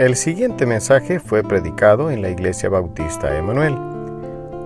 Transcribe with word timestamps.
El 0.00 0.16
siguiente 0.16 0.64
mensaje 0.64 1.20
fue 1.20 1.42
predicado 1.42 2.10
en 2.10 2.22
la 2.22 2.30
Iglesia 2.30 2.70
Bautista 2.70 3.36
Emanuel. 3.36 3.76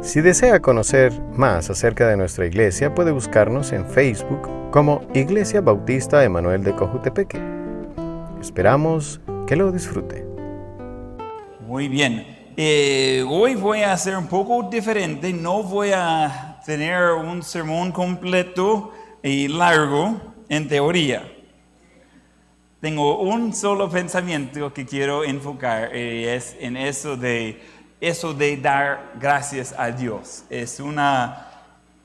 Si 0.00 0.20
desea 0.20 0.60
conocer 0.60 1.12
más 1.32 1.68
acerca 1.70 2.06
de 2.06 2.16
nuestra 2.16 2.46
iglesia, 2.46 2.94
puede 2.94 3.10
buscarnos 3.10 3.72
en 3.72 3.84
Facebook 3.84 4.48
como 4.70 5.04
Iglesia 5.12 5.60
Bautista 5.60 6.22
Emanuel 6.22 6.62
de 6.62 6.76
Cojutepeque. 6.76 7.40
Esperamos 8.40 9.20
que 9.48 9.56
lo 9.56 9.72
disfrute. 9.72 10.24
Muy 11.66 11.88
bien. 11.88 12.52
Eh, 12.56 13.24
hoy 13.28 13.56
voy 13.56 13.80
a 13.80 13.92
hacer 13.92 14.16
un 14.16 14.28
poco 14.28 14.70
diferente. 14.70 15.32
No 15.32 15.64
voy 15.64 15.90
a 15.92 16.60
tener 16.64 17.10
un 17.10 17.42
sermón 17.42 17.90
completo 17.90 18.92
y 19.20 19.48
largo 19.48 20.14
en 20.48 20.68
teoría. 20.68 21.33
Tengo 22.84 23.16
un 23.16 23.54
solo 23.54 23.88
pensamiento 23.88 24.74
que 24.74 24.84
quiero 24.84 25.24
enfocar 25.24 25.96
y 25.96 26.26
es 26.26 26.54
en 26.60 26.76
eso 26.76 27.16
de, 27.16 27.62
eso 27.98 28.34
de 28.34 28.58
dar 28.58 29.14
gracias 29.18 29.74
a 29.78 29.90
Dios. 29.90 30.44
Es 30.50 30.80
una 30.80 31.48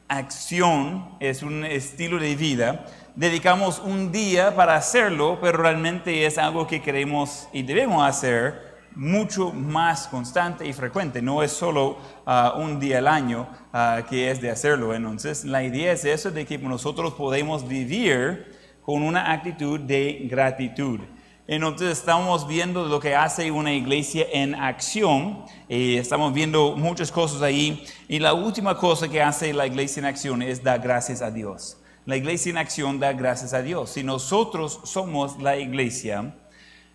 acción, 0.08 1.18
es 1.20 1.44
un 1.44 1.66
estilo 1.66 2.18
de 2.18 2.34
vida. 2.38 2.86
Dedicamos 3.14 3.80
un 3.80 4.14
día 4.14 4.56
para 4.56 4.78
hacerlo, 4.78 5.38
pero 5.42 5.58
realmente 5.58 6.26
es 6.26 6.38
algo 6.38 6.66
que 6.66 6.82
queremos 6.82 7.50
y 7.52 7.64
debemos 7.64 8.08
hacer 8.08 8.80
mucho 8.96 9.52
más 9.52 10.08
constante 10.08 10.66
y 10.66 10.72
frecuente. 10.72 11.22
No 11.22 11.44
es 11.44 11.52
solo 11.52 11.98
ah, 12.26 12.54
un 12.56 12.80
día 12.80 13.00
al 13.00 13.10
año 13.10 13.50
ah, 13.74 14.04
que 14.10 14.32
es 14.32 14.40
de 14.40 14.50
hacerlo. 14.50 14.96
Entonces, 14.96 15.44
la 15.44 15.62
idea 15.62 15.92
es 15.92 16.06
eso 16.06 16.32
de 16.32 16.46
que 16.46 16.58
nosotros 16.58 17.16
podemos 17.16 17.68
vivir 17.68 18.59
con 18.90 19.04
una 19.04 19.32
actitud 19.32 19.80
de 19.80 20.26
gratitud. 20.28 21.00
Entonces 21.46 21.92
estamos 22.00 22.48
viendo 22.48 22.88
lo 22.88 23.00
que 23.00 23.14
hace 23.14 23.52
una 23.52 23.72
iglesia 23.72 24.26
en 24.34 24.56
acción. 24.56 25.46
y 25.68 25.98
estamos 25.98 26.34
viendo 26.34 26.76
muchas 26.76 27.12
cosas 27.12 27.44
ahí. 27.44 27.86
Y 28.08 28.18
la 28.18 28.34
última 28.34 28.76
cosa 28.76 29.08
que 29.08 29.22
hace 29.22 29.54
la 29.54 29.68
iglesia 29.68 30.00
en 30.00 30.06
acción 30.06 30.42
es 30.42 30.64
dar 30.64 30.80
gracias 30.80 31.22
a 31.22 31.30
Dios. 31.30 31.78
La 32.08 32.18
iglesia 32.18 32.50
en 32.50 32.58
acción 32.58 33.00
da 33.00 33.14
gracias 33.14 33.54
a 33.54 33.62
Dios. 33.62 33.92
Si 33.92 34.02
nosotros 34.04 34.80
somos 34.86 35.40
la 35.40 35.56
iglesia, 35.56 36.34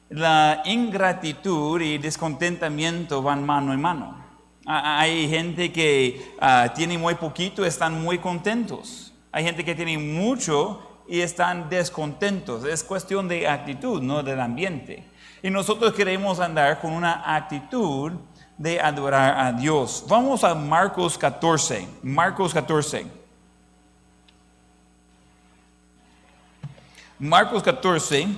la 0.09 0.63
ingratitud 0.65 1.81
y 1.81 1.99
descontentamiento 1.99 3.23
van 3.23 3.47
mano 3.47 3.73
en 3.73 3.81
mano. 3.81 4.17
Hay 4.67 5.29
gente 5.29 5.71
que 5.71 6.35
ah, 6.41 6.73
tiene 6.75 6.99
muy 6.99 7.15
poquito, 7.15 7.65
están 7.65 8.03
muy 8.03 8.19
contentos. 8.19 9.15
Hay 9.31 9.45
gente 9.45 9.65
que 9.65 9.77
tiene 9.77 9.97
mucho 9.97 10.94
y 11.07 11.21
están 11.21 11.69
descontentos. 11.69 12.65
Es 12.65 12.83
cuestión 12.83 13.29
de 13.29 13.49
actitud, 13.49 14.03
no 14.03 14.23
del 14.23 14.41
ambiente. 14.41 15.05
Y 15.43 15.51
nosotros 15.51 15.93
queremos 15.93 16.41
andar 16.41 16.81
con 16.81 16.93
una 16.93 17.35
actitud 17.37 18.13
de 18.57 18.81
adorar 18.81 19.39
a 19.39 19.53
Dios. 19.53 20.05
Vamos 20.09 20.45
a 20.45 20.55
Marcos 20.55 21.19
14. 21.19 21.87
Marcos 22.03 22.55
14. 22.55 23.07
Marcos 27.19 27.63
14. 27.63 28.29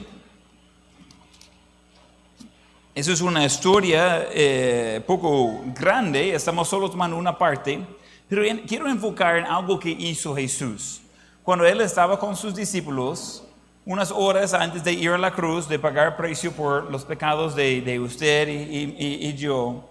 Eso 2.95 3.13
es 3.13 3.21
una 3.21 3.45
historia 3.45 4.27
eh, 4.33 5.03
poco 5.07 5.61
grande, 5.79 6.35
estamos 6.35 6.67
solo 6.67 6.91
tomando 6.91 7.15
una 7.19 7.37
parte, 7.37 7.79
pero 8.27 8.43
quiero 8.67 8.89
enfocar 8.89 9.37
en 9.37 9.45
algo 9.45 9.79
que 9.79 9.91
hizo 9.91 10.35
Jesús 10.35 11.03
cuando 11.47 11.65
él 11.65 11.81
estaba 11.81 12.19
con 12.19 12.35
sus 12.35 12.57
discípulos, 12.57 13.45
unas 13.85 14.11
horas 14.11 14.53
antes 14.53 14.83
de 14.83 14.93
ir 14.93 15.11
a 15.11 15.17
la 15.17 15.31
cruz, 15.31 15.69
de 15.69 15.79
pagar 15.79 16.17
precio 16.17 16.51
por 16.51 16.91
los 16.91 17.05
pecados 17.05 17.55
de, 17.55 18.01
usted 18.01 18.49
y, 18.49 19.33
yo, 19.35 19.89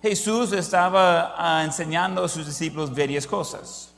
Jesús 0.00 0.50
estaba 0.52 1.34
ah, 1.36 1.62
enseñando 1.62 2.24
a 2.24 2.28
sus 2.30 2.46
discípulos 2.46 2.96
varias 2.96 3.26
cosas. 3.26 3.94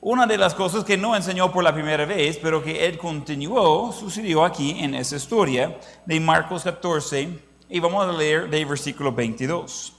Una 0.00 0.26
de 0.26 0.36
las 0.36 0.54
cosas 0.56 0.82
que 0.82 0.96
no 0.96 1.14
enseñó 1.14 1.52
por 1.52 1.62
la 1.62 1.72
primera 1.72 2.04
vez, 2.04 2.36
pero 2.42 2.64
que 2.64 2.84
él 2.84 2.98
continuó, 2.98 3.92
sucedió 3.92 4.44
aquí 4.44 4.76
en 4.80 4.96
esa 4.96 5.14
historia 5.14 5.78
de 6.04 6.18
Marcos 6.18 6.64
14, 6.64 7.28
y 7.68 7.78
vamos 7.78 8.08
a 8.08 8.10
leer 8.10 8.50
del 8.50 8.66
versículo 8.66 9.12
22. 9.12 9.92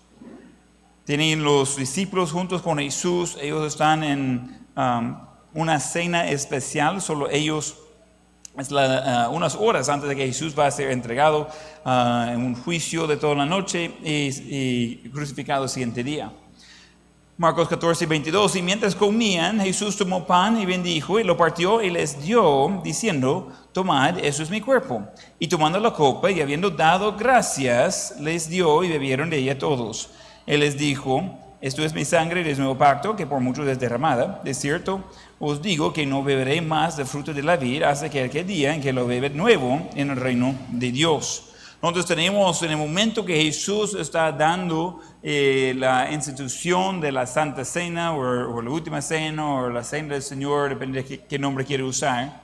Tienen 1.06 1.46
los 1.46 1.78
discípulos 1.78 2.34
juntos 2.34 2.62
con 2.62 2.78
Jesús, 2.78 3.38
ellos 3.40 3.66
están 3.66 4.03
en... 4.03 4.67
Um, 4.75 5.34
una 5.55 5.79
cena 5.79 6.29
especial, 6.29 7.01
solo 7.01 7.29
ellos, 7.29 7.77
es 8.57 8.71
uh, 8.71 9.31
unas 9.31 9.55
horas 9.55 9.89
antes 9.89 10.07
de 10.07 10.16
que 10.16 10.27
Jesús 10.27 10.57
va 10.57 10.67
a 10.67 10.71
ser 10.71 10.91
entregado 10.91 11.47
uh, 11.85 12.29
en 12.29 12.41
un 12.41 12.55
juicio 12.55 13.07
de 13.07 13.17
toda 13.17 13.35
la 13.35 13.45
noche 13.45 13.91
y, 14.03 15.09
crucificado 15.09 15.63
el 15.63 15.69
siguiente 15.69 16.03
día. 16.03 16.31
Marcos 17.38 17.67
14, 17.67 18.05
22, 18.05 18.55
y 18.55 18.61
mientras 18.61 18.95
comían, 18.95 19.59
Jesús 19.59 19.97
tomó 19.97 20.25
pan 20.25 20.57
y 20.57 20.66
bendijo 20.66 21.19
y 21.19 21.23
lo 21.23 21.35
partió 21.35 21.81
y 21.81 21.89
les 21.89 22.22
dio, 22.22 22.81
diciendo, 22.81 23.51
tomad, 23.73 24.19
eso 24.19 24.41
es 24.41 24.49
mi 24.49 24.61
cuerpo. 24.61 25.05
Y 25.37 25.47
tomando 25.47 25.77
la 25.79 25.91
copa 25.91 26.31
y 26.31 26.39
habiendo 26.39 26.69
dado 26.69 27.17
gracias, 27.17 28.16
les 28.22 28.49
dio 28.49 28.83
y 28.85 28.89
bebieron 28.89 29.29
de 29.29 29.37
ella 29.37 29.57
todos. 29.57 30.11
Él 30.45 30.61
les 30.61 30.77
dijo, 30.77 31.44
esto 31.66 31.84
es 31.84 31.96
mi 31.96 32.06
sangre 32.06 32.44
del 32.44 32.59
nuevo 32.59 32.78
pacto, 32.78 33.16
que 33.16 33.26
por 33.26 33.40
muchos 33.40 33.68
es 33.68 33.80
derramada. 33.80 34.40
De 34.44 34.53
cierto, 34.53 35.03
os 35.40 35.64
digo 35.64 35.92
que 35.92 36.06
no 36.06 36.22
beberé 36.22 36.62
más 36.62 36.96
del 36.96 37.08
fruto 37.08 37.34
de 37.34 37.42
la 37.42 37.58
vida 37.58 37.90
hasta 37.90 38.08
que 38.08 38.22
aquel 38.22 38.46
día 38.46 38.76
en 38.76 38.81
que 38.84 38.94
lo 38.94 39.08
bebe 39.08 39.31
nuevo 39.31 39.90
en 39.96 40.12
el 40.12 40.18
reino 40.18 40.53
de 40.70 40.92
Dios. 40.92 41.56
Nosotros 41.81 42.06
tenemos 42.06 42.62
en 42.62 42.70
el 42.70 42.78
momento 42.78 43.26
que 43.26 43.42
Jesús 43.42 43.96
está 43.96 44.31
dando 44.31 45.00
eh, 45.24 45.74
la 45.76 46.12
institución 46.12 47.02
de 47.02 47.12
la 47.12 47.26
Santa 47.26 47.66
Cena 47.66 48.14
o, 48.14 48.62
la 48.62 48.70
Última 48.70 49.02
Cena 49.02 49.56
o 49.56 49.70
la 49.72 49.84
Cena 49.84 50.14
del 50.14 50.22
Señor, 50.22 50.70
depende 50.70 51.02
de 51.02 51.26
qué, 51.26 51.40
nombre 51.40 51.66
quiere 51.66 51.82
usar, 51.82 52.44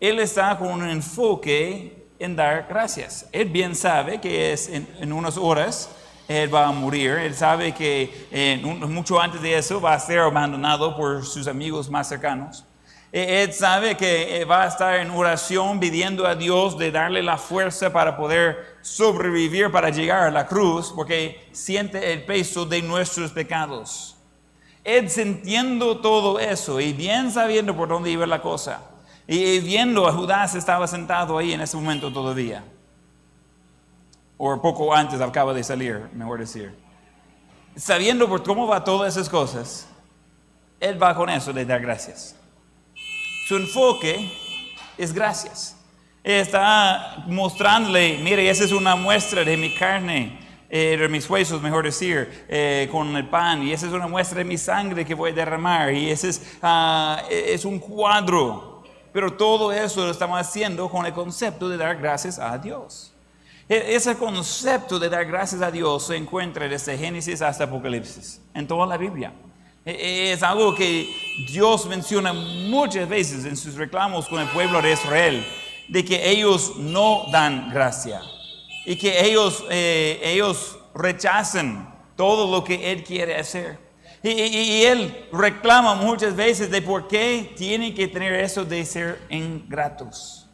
Él 0.00 0.18
está 0.20 0.56
con 0.56 0.68
un 0.68 0.88
enfoque 0.88 2.06
en 2.18 2.34
dar 2.34 2.64
gracias. 2.66 3.28
Él 3.30 3.50
bien 3.50 3.74
sabe 3.74 4.22
que 4.22 4.54
es 4.54 4.70
en 4.70 5.12
unas 5.12 5.36
horas 5.36 5.90
él 6.28 6.54
va 6.54 6.66
a 6.66 6.72
morir. 6.72 7.12
Él 7.12 7.34
sabe 7.34 7.72
que 7.72 8.26
eh, 8.30 8.60
mucho 8.62 9.20
antes 9.20 9.42
de 9.42 9.56
eso 9.56 9.80
va 9.80 9.94
a 9.94 10.00
ser 10.00 10.20
abandonado 10.20 10.96
por 10.96 11.24
sus 11.24 11.46
amigos 11.46 11.90
más 11.90 12.08
cercanos. 12.08 12.64
E, 13.12 13.42
él 13.42 13.52
sabe 13.52 13.96
que 13.96 14.40
eh, 14.40 14.44
va 14.44 14.64
a 14.64 14.68
estar 14.68 14.96
en 14.96 15.10
oración 15.10 15.78
pidiendo 15.78 16.26
a 16.26 16.34
Dios 16.34 16.78
de 16.78 16.90
darle 16.90 17.22
la 17.22 17.36
fuerza 17.36 17.92
para 17.92 18.16
poder 18.16 18.78
sobrevivir, 18.80 19.70
para 19.70 19.90
llegar 19.90 20.24
a 20.24 20.30
la 20.30 20.46
cruz, 20.46 20.92
porque 20.94 21.46
siente 21.52 22.12
el 22.12 22.24
peso 22.24 22.64
de 22.64 22.82
nuestros 22.82 23.30
pecados. 23.30 24.16
Él 24.82 25.08
sintiendo 25.08 25.98
todo 25.98 26.38
eso 26.38 26.80
y 26.80 26.92
bien 26.92 27.30
sabiendo 27.30 27.74
por 27.74 27.88
dónde 27.88 28.10
iba 28.10 28.26
la 28.26 28.42
cosa, 28.42 28.82
y 29.26 29.60
viendo 29.60 30.06
a 30.06 30.12
Judas 30.12 30.54
estaba 30.54 30.86
sentado 30.86 31.38
ahí 31.38 31.52
en 31.52 31.62
ese 31.62 31.78
momento 31.78 32.12
todavía 32.12 32.62
o 34.36 34.60
poco 34.60 34.94
antes 34.94 35.20
acaba 35.20 35.54
de 35.54 35.62
salir, 35.62 36.08
mejor 36.12 36.40
decir. 36.40 36.74
Sabiendo 37.76 38.28
por 38.28 38.42
cómo 38.42 38.66
va 38.66 38.84
todas 38.84 39.16
esas 39.16 39.28
cosas, 39.28 39.88
él 40.80 41.02
va 41.02 41.14
con 41.14 41.30
eso 41.30 41.52
de 41.52 41.64
dar 41.64 41.80
gracias. 41.80 42.36
Su 43.48 43.56
enfoque 43.56 44.32
es 44.96 45.12
gracias. 45.12 45.76
está 46.22 47.24
mostrándole, 47.26 48.18
mire, 48.22 48.48
esa 48.48 48.64
es 48.64 48.72
una 48.72 48.96
muestra 48.96 49.44
de 49.44 49.56
mi 49.56 49.74
carne, 49.74 50.40
eh, 50.70 50.96
de 50.98 51.08
mis 51.08 51.28
huesos, 51.28 51.60
mejor 51.60 51.84
decir, 51.84 52.46
eh, 52.48 52.88
con 52.90 53.14
el 53.14 53.28
pan, 53.28 53.62
y 53.62 53.72
esa 53.72 53.86
es 53.86 53.92
una 53.92 54.06
muestra 54.06 54.38
de 54.38 54.44
mi 54.44 54.56
sangre 54.56 55.04
que 55.04 55.14
voy 55.14 55.32
a 55.32 55.34
derramar, 55.34 55.92
y 55.92 56.10
ese 56.10 56.30
es, 56.30 56.56
ah, 56.62 57.22
es 57.30 57.64
un 57.64 57.78
cuadro. 57.78 58.82
Pero 59.12 59.34
todo 59.34 59.70
eso 59.72 60.04
lo 60.04 60.10
estamos 60.10 60.40
haciendo 60.40 60.88
con 60.88 61.06
el 61.06 61.12
concepto 61.12 61.68
de 61.68 61.76
dar 61.76 61.96
gracias 61.96 62.38
a 62.38 62.58
Dios. 62.58 63.13
E-, 63.68 63.94
ese 63.94 64.16
concepto 64.16 64.98
de 64.98 65.08
dar 65.08 65.24
gracias 65.24 65.62
a 65.62 65.70
Dios 65.70 66.06
se 66.06 66.16
encuentra 66.16 66.68
desde 66.68 66.98
Génesis 66.98 67.40
hasta 67.40 67.64
Apocalipsis, 67.64 68.40
en 68.52 68.66
toda 68.66 68.86
la 68.86 68.96
Biblia. 68.96 69.32
E-, 69.84 69.90
e-, 69.90 70.32
es 70.32 70.42
algo 70.42 70.74
que 70.74 71.08
Dios 71.48 71.86
menciona 71.86 72.32
muchas 72.32 73.08
veces 73.08 73.44
en 73.44 73.56
sus 73.56 73.74
reclamos 73.74 74.28
con 74.28 74.40
el 74.40 74.48
pueblo 74.48 74.82
de 74.82 74.92
Israel, 74.92 75.46
de 75.88 76.04
que 76.04 76.30
ellos 76.30 76.76
no 76.76 77.26
dan 77.30 77.70
gracia 77.70 78.20
y 78.86 78.96
que 78.96 79.24
ellos, 79.26 79.64
eh, 79.70 80.20
ellos 80.22 80.78
rechazan 80.94 81.94
todo 82.16 82.50
lo 82.50 82.62
que 82.64 82.92
Él 82.92 83.02
quiere 83.02 83.36
hacer. 83.36 83.78
Y, 84.22 84.30
y, 84.30 84.84
Él 84.84 85.26
reclama 85.32 85.94
muchas 85.94 86.34
veces 86.34 86.70
de 86.70 86.80
por 86.80 87.08
qué 87.08 87.52
tiene 87.56 87.92
que 87.94 88.08
tener 88.08 88.32
eso 88.32 88.64
de 88.64 88.82
ser 88.86 89.20
ingratos. 89.28 90.48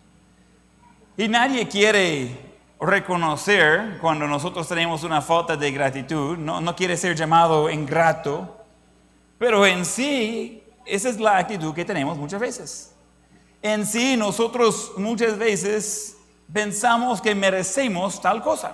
Y 1.17 1.29
nadie 1.29 1.69
quiere 1.69 2.50
reconocer 2.81 3.99
cuando 4.00 4.27
nosotros 4.27 4.67
tenemos 4.67 5.05
una 5.05 5.21
falta 5.21 5.56
de 5.56 5.71
gratitud, 5.71 6.38
no, 6.38 6.61
no 6.61 6.75
quiere 6.75 6.97
ser 6.97 7.15
llamado 7.15 7.69
ingrato, 7.71 8.56
pero 9.38 9.67
en 9.67 9.85
sí, 9.85 10.62
esa 10.87 11.09
es 11.09 11.21
la 11.21 11.38
actitud 11.38 11.75
que 11.75 11.85
tenemos 11.85 12.17
muchas 12.17 12.41
veces. 12.41 12.94
En 13.62 13.87
sí, 13.87 14.17
nosotros 14.17 14.93
muchas 14.97 15.37
veces 15.37 16.17
pensamos 16.53 17.21
que 17.21 17.35
merecemos 17.35 18.21
tal 18.21 18.43
cosa. 18.43 18.73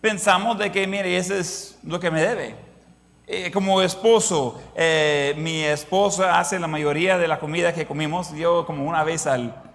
pensamos 0.00 0.58
de 0.58 0.70
que, 0.70 0.86
mire, 0.86 1.16
eso 1.16 1.34
es 1.34 1.78
lo 1.82 1.98
que 1.98 2.10
me 2.10 2.20
debe. 2.20 2.56
Eh, 3.26 3.50
como 3.50 3.80
esposo, 3.80 4.60
eh, 4.74 5.34
mi 5.38 5.62
esposa 5.62 6.38
hace 6.38 6.58
la 6.58 6.66
mayoría 6.66 7.16
de 7.16 7.26
la 7.26 7.38
comida 7.38 7.72
que 7.72 7.86
comimos, 7.86 8.32
yo 8.32 8.66
como 8.66 8.84
una 8.84 9.02
vez 9.02 9.26
al, 9.26 9.73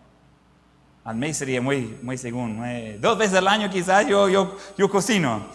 al 1.10 1.16
mes 1.16 1.38
sería 1.38 1.60
muy, 1.60 1.98
muy 2.04 2.20
según, 2.20 2.64
eh, 2.64 3.00
dos 3.02 3.18
veces 3.18 3.36
al 3.40 3.48
año 3.48 3.68
quizás 3.68 4.06
yo, 4.06 4.30
yo, 4.30 4.56
yo 4.78 4.88
cocino. 4.88 5.48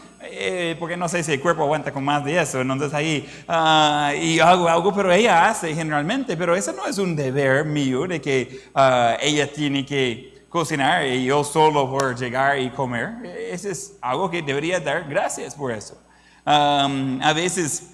porque 0.80 0.96
no 0.96 1.08
sé 1.08 1.22
si 1.22 1.34
el 1.34 1.40
cuerpo 1.40 1.62
aguanta 1.62 1.92
con 1.92 2.02
más 2.02 2.24
de 2.24 2.40
eso, 2.40 2.60
entonces 2.60 2.92
ahí, 2.92 3.24
ah, 3.46 4.12
y 4.20 4.40
hago 4.40 4.68
algo, 4.68 4.92
pero 4.92 5.12
ella 5.12 5.48
hace 5.48 5.72
generalmente, 5.72 6.36
pero 6.36 6.56
eso 6.56 6.72
no 6.72 6.86
es 6.86 6.98
un 6.98 7.14
deber 7.14 7.64
mío 7.64 8.04
de 8.08 8.20
que 8.20 8.62
ah, 8.74 9.16
ella 9.20 9.46
tiene 9.52 9.86
que 9.86 10.44
cocinar 10.48 11.06
y 11.06 11.24
yo 11.24 11.44
solo 11.44 11.88
por 11.88 12.16
llegar 12.18 12.58
y 12.58 12.70
comer. 12.70 13.24
Eso 13.52 13.68
es 13.68 13.96
algo 14.00 14.28
que 14.28 14.42
debería 14.42 14.80
dar 14.80 15.08
gracias 15.08 15.54
por 15.54 15.70
eso 15.70 16.00
a 16.46 17.32
veces 17.34 17.93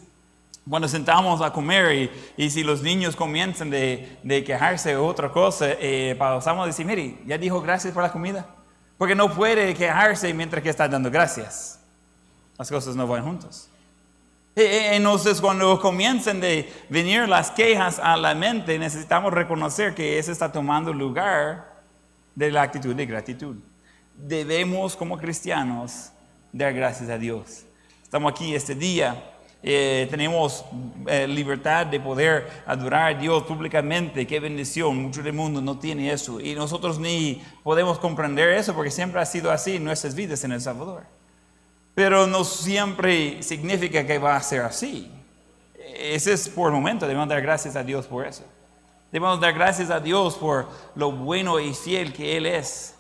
cuando 0.69 0.89
sentamos 0.89 1.41
a 1.41 1.53
comer 1.53 2.11
y, 2.37 2.51
si 2.51 2.63
los 2.63 2.83
niños 2.83 3.17
comienzan 3.17 3.71
de, 3.71 4.19
quejarse 4.47 4.91
de 4.91 4.97
otra 4.97 5.31
cosa, 5.31 5.67
eh, 5.69 6.15
pasamos 6.19 6.65
a 6.65 6.67
decir, 6.67 6.87
mire, 6.87 7.19
ya 7.27 7.39
dijo 7.39 7.61
gracias 7.61 7.93
por 7.93 8.03
la 8.03 8.13
comida. 8.13 8.47
Porque 8.99 9.15
no 9.15 9.33
puede 9.35 9.73
quejarse 9.75 10.33
mientras 10.35 10.63
que 10.63 10.69
está 10.69 10.87
dando 10.87 11.11
gracias. 11.11 11.81
Las 12.59 12.69
cosas 12.69 12.95
no 12.95 13.07
van 13.07 13.25
juntos. 13.25 13.71
Entonces, 14.55 15.41
cuando 15.41 15.81
comienzan 15.81 16.41
de 16.41 16.71
venir 16.91 17.27
las 17.29 17.51
quejas 17.51 17.99
a 17.99 18.17
la 18.17 18.35
mente, 18.35 18.79
necesitamos 18.79 19.33
reconocer 19.33 19.95
que 19.95 20.19
eso 20.19 20.31
está 20.33 20.53
tomando 20.53 20.93
lugar 20.93 21.83
de 22.35 22.51
la 22.51 22.63
actitud 22.63 22.95
de 22.95 23.07
gratitud. 23.07 23.57
Debemos, 24.15 24.97
como 24.97 25.17
cristianos, 25.17 26.13
dar 26.53 26.75
gracias 26.75 27.09
a 27.09 27.17
Dios. 27.17 27.65
Estamos 28.03 28.33
aquí 28.33 28.55
este 28.55 28.75
día, 28.75 29.33
eh, 29.63 30.07
tenemos 30.11 30.65
eh, 31.07 31.27
libertad 31.29 31.87
de 31.87 32.01
poder 32.01 32.49
adorar 32.67 33.15
a 33.15 33.19
Dios 33.19 33.43
públicamente. 33.43 34.27
Qué 34.27 34.41
bendición, 34.41 34.97
mucho 34.97 35.23
del 35.23 35.35
mundo 35.35 35.61
no 35.61 35.79
tiene 35.79 36.11
eso. 36.11 36.41
Y 36.41 36.55
nosotros 36.55 36.99
ni 36.99 37.43
podemos 37.63 37.99
comprender 37.99 38.49
eso 38.51 38.75
porque 38.75 38.91
siempre 38.91 39.21
ha 39.21 39.27
sido 39.27 39.51
así 39.51 39.77
en 39.77 39.85
nuestras 39.85 40.15
vidas 40.15 40.43
en 40.45 40.53
El 40.53 40.61
Salvador. 40.61 41.05
Pero 41.95 42.27
no 42.27 42.45
siempre 42.45 43.43
significa 43.43 44.07
que 44.07 44.19
va 44.19 44.37
a 44.37 44.43
ser 44.43 44.63
así. 44.63 45.11
Ese 45.77 46.33
es 46.33 46.49
por 46.49 46.69
el 46.69 46.75
momento, 46.75 47.07
debemos 47.07 47.29
dar 47.29 47.43
gracias 47.43 47.77
a 47.77 47.83
Dios 47.83 48.07
por 48.07 48.27
eso. 48.27 48.45
Debemos 49.13 49.41
dar 49.41 49.53
gracias 49.53 49.91
a 49.91 50.01
Dios 50.01 50.37
por 50.37 50.69
lo 50.95 51.13
bueno 51.13 51.61
y 51.61 51.75
fiel 51.75 52.13
que 52.13 52.37
Él 52.37 52.47
es. 52.47 52.95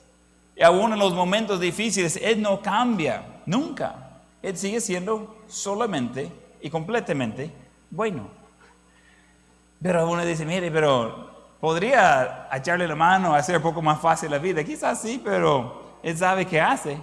Y 0.56 0.62
aún 0.62 0.92
en 0.92 0.98
los 0.98 1.14
momentos 1.14 1.58
difíciles, 1.60 2.18
Él 2.20 2.42
no 2.42 2.60
cambia, 2.60 3.40
nunca. 3.46 4.20
Él 4.42 4.56
sigue 4.58 4.80
siendo 4.80 5.38
solamente 5.46 6.30
y 6.62 6.70
completamente 6.70 7.50
bueno. 7.90 8.28
Pero 9.82 10.08
uno 10.08 10.24
dice, 10.24 10.44
mire, 10.44 10.70
pero 10.70 11.56
podría 11.60 12.48
echarle 12.52 12.86
la 12.86 12.94
mano, 12.94 13.34
hacer 13.34 13.56
un 13.56 13.62
poco 13.62 13.80
más 13.80 14.00
fácil 14.00 14.30
la 14.30 14.38
vida. 14.38 14.62
Quizás 14.62 15.00
sí, 15.00 15.20
pero 15.22 15.98
Él 16.02 16.16
sabe 16.16 16.46
qué 16.46 16.60
hace. 16.60 16.98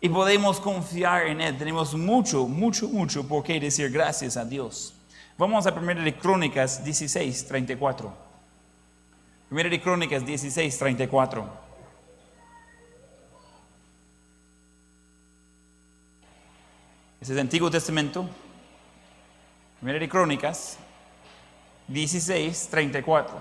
Y 0.00 0.08
podemos 0.08 0.60
confiar 0.60 1.26
en 1.26 1.40
Él. 1.40 1.58
Tenemos 1.58 1.94
mucho, 1.94 2.46
mucho, 2.46 2.88
mucho 2.88 3.26
por 3.26 3.42
qué 3.42 3.60
decir 3.60 3.90
gracias 3.90 4.36
a 4.36 4.44
Dios. 4.44 4.94
Vamos 5.36 5.66
a 5.66 5.72
1 5.72 6.02
de 6.02 6.14
Crónicas 6.16 6.84
16, 6.84 7.46
34. 7.46 8.12
1 9.50 9.70
de 9.70 9.80
Crónicas 9.80 10.24
16, 10.24 10.78
34. 10.78 11.70
Ese 17.20 17.32
es 17.32 17.36
el 17.36 17.38
Antiguo 17.40 17.70
Testamento. 17.70 18.28
Primera 19.80 19.98
de 19.98 20.10
Crónicas 20.10 20.76
16, 21.88 22.68
34. 22.70 23.34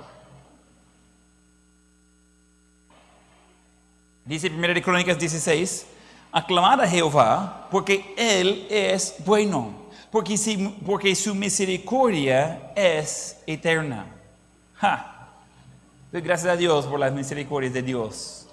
Dice 4.24 4.50
Primera 4.50 4.74
de 4.74 4.82
Crónicas 4.82 5.20
16, 5.20 5.86
aclamad 6.32 6.80
a 6.80 6.88
Jehová 6.88 7.68
porque 7.70 8.14
Él 8.18 8.66
es 8.70 9.16
bueno, 9.26 9.90
porque, 10.12 10.38
porque 10.86 11.14
su 11.14 11.36
misericordia 11.36 12.72
es 12.74 13.42
eterna. 13.46 14.06
Gracias 16.14 16.54
a 16.54 16.56
Dios 16.56 16.86
por 16.86 17.02
las 17.02 17.12
misericordias 17.12 17.74
de 17.74 17.82
Dios. 17.82 18.48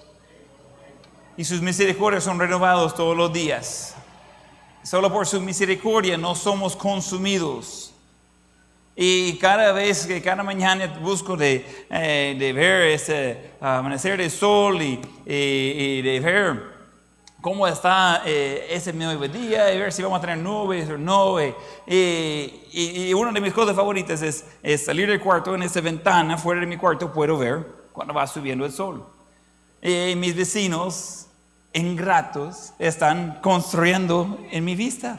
Y 1.36 1.44
sus 1.44 1.62
misericordias 1.62 2.24
son 2.24 2.40
renovados 2.40 2.96
todos 2.96 3.16
los 3.16 3.32
días. 3.32 3.94
Solo 4.86 5.12
por 5.12 5.26
su 5.26 5.40
misericordia 5.40 6.16
no 6.16 6.36
somos 6.36 6.76
consumidos. 6.76 7.92
Y 8.94 9.36
cada 9.38 9.72
vez 9.72 10.06
que 10.06 10.22
cada 10.22 10.44
mañana 10.44 10.86
busco 11.02 11.36
de, 11.36 11.86
eh, 11.90 12.52
ver 12.54 12.82
ese 12.92 13.50
amanecer 13.60 14.16
de 14.16 14.30
sol 14.30 14.80
y, 14.80 15.00
de 15.26 16.20
ver 16.22 16.62
cómo 17.40 17.66
está 17.66 18.22
eh, 18.26 18.68
ese 18.70 18.92
nuevo 18.92 19.26
día 19.26 19.74
y 19.74 19.78
ver 19.80 19.92
si 19.92 20.04
vamos 20.04 20.18
a 20.18 20.20
tener 20.20 20.38
nubes 20.38 20.88
o 20.88 20.96
no. 20.96 21.40
y, 21.40 23.12
una 23.12 23.32
de 23.32 23.40
mis 23.40 23.52
cosas 23.52 23.74
favoritas 23.74 24.22
es, 24.22 24.44
es, 24.62 24.84
salir 24.84 25.08
del 25.08 25.18
cuarto 25.18 25.52
en 25.56 25.64
esa 25.64 25.80
ventana, 25.80 26.38
fuera 26.38 26.60
de 26.60 26.66
mi 26.68 26.76
cuarto 26.76 27.12
puedo 27.12 27.36
ver 27.36 27.66
cuando 27.92 28.14
va 28.14 28.24
subiendo 28.28 28.64
el 28.64 28.70
sol. 28.70 29.04
Y 29.82 30.14
mis 30.14 30.36
vecinos 30.36 31.26
ingratos 31.76 32.72
están 32.78 33.38
construyendo 33.42 34.38
en 34.50 34.64
mi 34.64 34.74
vista. 34.74 35.18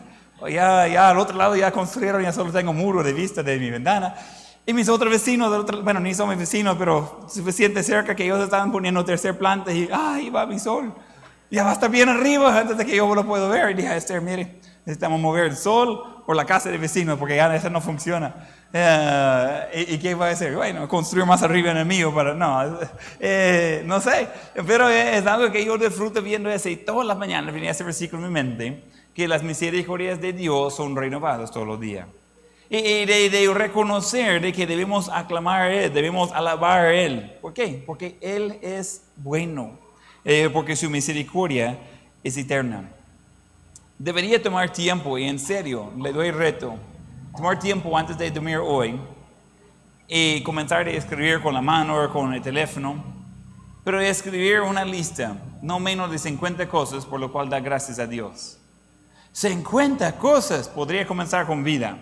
Ya, 0.49 0.87
ya 0.87 1.09
al 1.09 1.17
otro 1.17 1.37
lado 1.37 1.55
ya 1.55 1.71
construyeron, 1.71 2.21
ya 2.21 2.31
solo 2.31 2.51
tengo 2.51 2.73
muro 2.73 3.03
de 3.03 3.13
vista 3.13 3.43
de 3.43 3.57
mi 3.57 3.69
ventana. 3.69 4.15
Y 4.65 4.73
mis 4.73 4.89
otros 4.89 5.11
vecinos, 5.11 5.65
bueno, 5.83 5.99
ni 5.99 6.13
son 6.13 6.29
mis 6.29 6.37
vecinos, 6.37 6.75
pero 6.77 7.25
suficiente 7.29 7.81
cerca 7.83 8.15
que 8.15 8.25
ellos 8.25 8.43
estaban 8.43 8.71
poniendo 8.71 9.03
tercer 9.05 9.37
planta 9.37 9.71
y, 9.71 9.89
ay, 9.91 10.29
va 10.29 10.45
mi 10.45 10.59
sol. 10.59 10.93
Ya 11.49 11.63
va 11.63 11.69
a 11.69 11.73
estar 11.73 11.89
bien 11.89 12.09
arriba 12.09 12.59
antes 12.59 12.77
de 12.77 12.85
que 12.85 12.95
yo 12.95 13.15
lo 13.15 13.25
puedo 13.25 13.47
ver. 13.49 13.71
Y 13.71 13.73
dije 13.75 13.95
Esther, 13.95 14.21
mire, 14.21 14.59
necesitamos 14.85 15.21
mover 15.21 15.45
el 15.45 15.55
sol 15.55 16.16
por 16.27 16.35
la 16.35 16.45
casa 16.45 16.69
de 16.69 16.77
vecinos 16.77 17.17
porque 17.17 17.37
ya 17.37 17.55
eso 17.55 17.69
no 17.69 17.79
funciona. 17.79 18.35
Eh, 18.73 19.85
¿y, 19.91 19.97
qué 19.97 20.13
va 20.13 20.25
a 20.25 20.29
decir? 20.29 20.53
Bueno, 20.53 20.85
construir 20.89 21.25
más 21.25 21.41
arriba 21.41 21.71
en 21.71 21.77
el 21.77 21.85
mío, 21.85 22.11
pero 22.13 22.35
no, 22.35 22.79
eh, 23.21 23.81
no 23.85 24.01
sé, 24.01 24.27
pero 24.67 24.89
es 24.89 25.25
algo 25.25 25.49
que 25.53 25.63
yo 25.63 25.77
disfruto 25.77 26.21
viendo 26.21 26.49
ese 26.49 26.71
y 26.71 26.75
todas 26.75 27.07
las 27.07 27.17
mañanas 27.17 27.53
venía 27.53 27.71
ese 27.71 27.85
versículo 27.85 28.23
en 28.23 28.27
mi 28.27 28.33
mente, 28.33 28.83
que 29.15 29.25
las 29.25 29.41
misericordias 29.41 30.19
de 30.19 30.33
Dios 30.33 30.75
son 30.75 30.97
renovadas 30.97 31.49
todos 31.49 31.65
los 31.65 31.79
días. 31.79 32.05
Y, 32.69 33.05
de, 33.05 33.49
reconocer 33.53 34.41
de 34.41 34.51
que 34.51 34.67
debemos 34.67 35.07
aclamar 35.07 35.71
Él, 35.71 35.93
debemos 35.93 36.33
alabar 36.33 36.87
a 36.87 36.93
Él. 36.93 37.37
¿Por 37.41 37.53
qué? 37.53 37.81
Porque 37.85 38.17
Él 38.19 38.59
es 38.61 39.03
bueno, 39.15 39.79
eh, 40.25 40.49
porque 40.51 40.75
su 40.75 40.89
misericordia 40.89 41.77
es 42.21 42.35
eterna. 42.35 42.96
Debería 43.99 44.41
tomar 44.41 44.71
tiempo 44.71 45.17
y 45.17 45.23
en 45.23 45.39
serio, 45.39 45.91
le 45.97 46.13
doy 46.13 46.31
reto 46.31 46.75
tomar 47.35 47.59
tiempo 47.59 47.95
antes 47.97 48.17
de 48.17 48.31
dormir 48.31 48.57
hoy 48.57 48.99
y 50.07 50.41
comenzar 50.43 50.87
a 50.87 50.91
escribir 50.91 51.41
con 51.41 51.53
la 51.53 51.61
mano 51.61 52.03
o 52.03 52.09
con 52.11 52.33
el 52.33 52.41
teléfono, 52.41 53.03
pero 53.83 53.99
escribir 53.99 54.61
una 54.61 54.83
lista, 54.83 55.35
no 55.61 55.79
menos 55.79 56.11
de 56.11 56.17
50 56.17 56.67
cosas 56.67 57.05
por 57.05 57.19
lo 57.19 57.31
cual 57.31 57.49
da 57.49 57.59
gracias 57.59 57.99
a 57.99 58.07
Dios. 58.07 58.57
50 59.31 60.17
cosas. 60.17 60.67
Podría 60.67 61.05
comenzar 61.05 61.45
con 61.45 61.63
vida. 61.63 61.97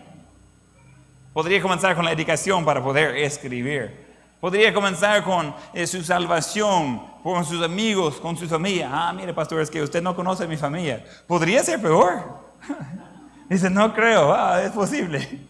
Podría 1.33 1.61
comenzar 1.61 1.93
con 1.93 2.05
la 2.05 2.13
educación 2.13 2.63
para 2.63 2.81
poder 2.81 3.17
escribir. 3.17 4.04
Podría 4.45 4.71
comenzar 4.71 5.23
con 5.23 5.55
eh, 5.73 5.87
su 5.87 6.03
salvación, 6.03 7.01
con 7.23 7.43
sus 7.43 7.63
amigos, 7.63 8.17
con 8.17 8.37
su 8.37 8.47
familia. 8.47 8.91
Ah, 8.93 9.11
mire, 9.11 9.33
pastor, 9.33 9.59
es 9.59 9.71
que 9.71 9.81
usted 9.81 10.03
no 10.03 10.15
conoce 10.15 10.43
a 10.43 10.47
mi 10.47 10.55
familia. 10.55 11.03
Podría 11.25 11.63
ser 11.63 11.81
peor. 11.81 12.41
Dice, 13.49 13.71
no 13.71 13.91
creo, 13.91 14.31
ah, 14.31 14.61
es 14.61 14.69
posible. 14.69 15.47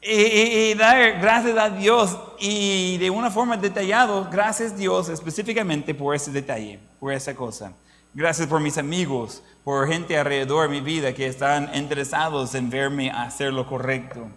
Y, 0.00 0.72
dar 0.72 1.20
gracias 1.20 1.58
a 1.58 1.68
Dios 1.68 2.16
y 2.38 2.96
de 2.96 3.10
una 3.10 3.30
forma 3.30 3.58
detallada, 3.58 4.26
gracias 4.32 4.74
Dios 4.74 5.10
específicamente 5.10 5.94
por 5.94 6.14
ese 6.14 6.30
detalle, 6.30 6.80
por 6.98 7.12
esa 7.12 7.34
cosa. 7.34 7.74
Gracias 8.14 8.48
por 8.48 8.62
mis 8.62 8.78
amigos, 8.78 9.42
por 9.64 9.86
gente 9.86 10.16
alrededor 10.16 10.66
de 10.66 10.76
mi 10.76 10.80
vida 10.80 11.12
que 11.12 11.26
están 11.26 11.70
interesados 11.74 12.54
en 12.54 12.70
verme 12.70 13.10
hacer 13.10 13.52
lo 13.52 13.66
correcto. 13.66 14.30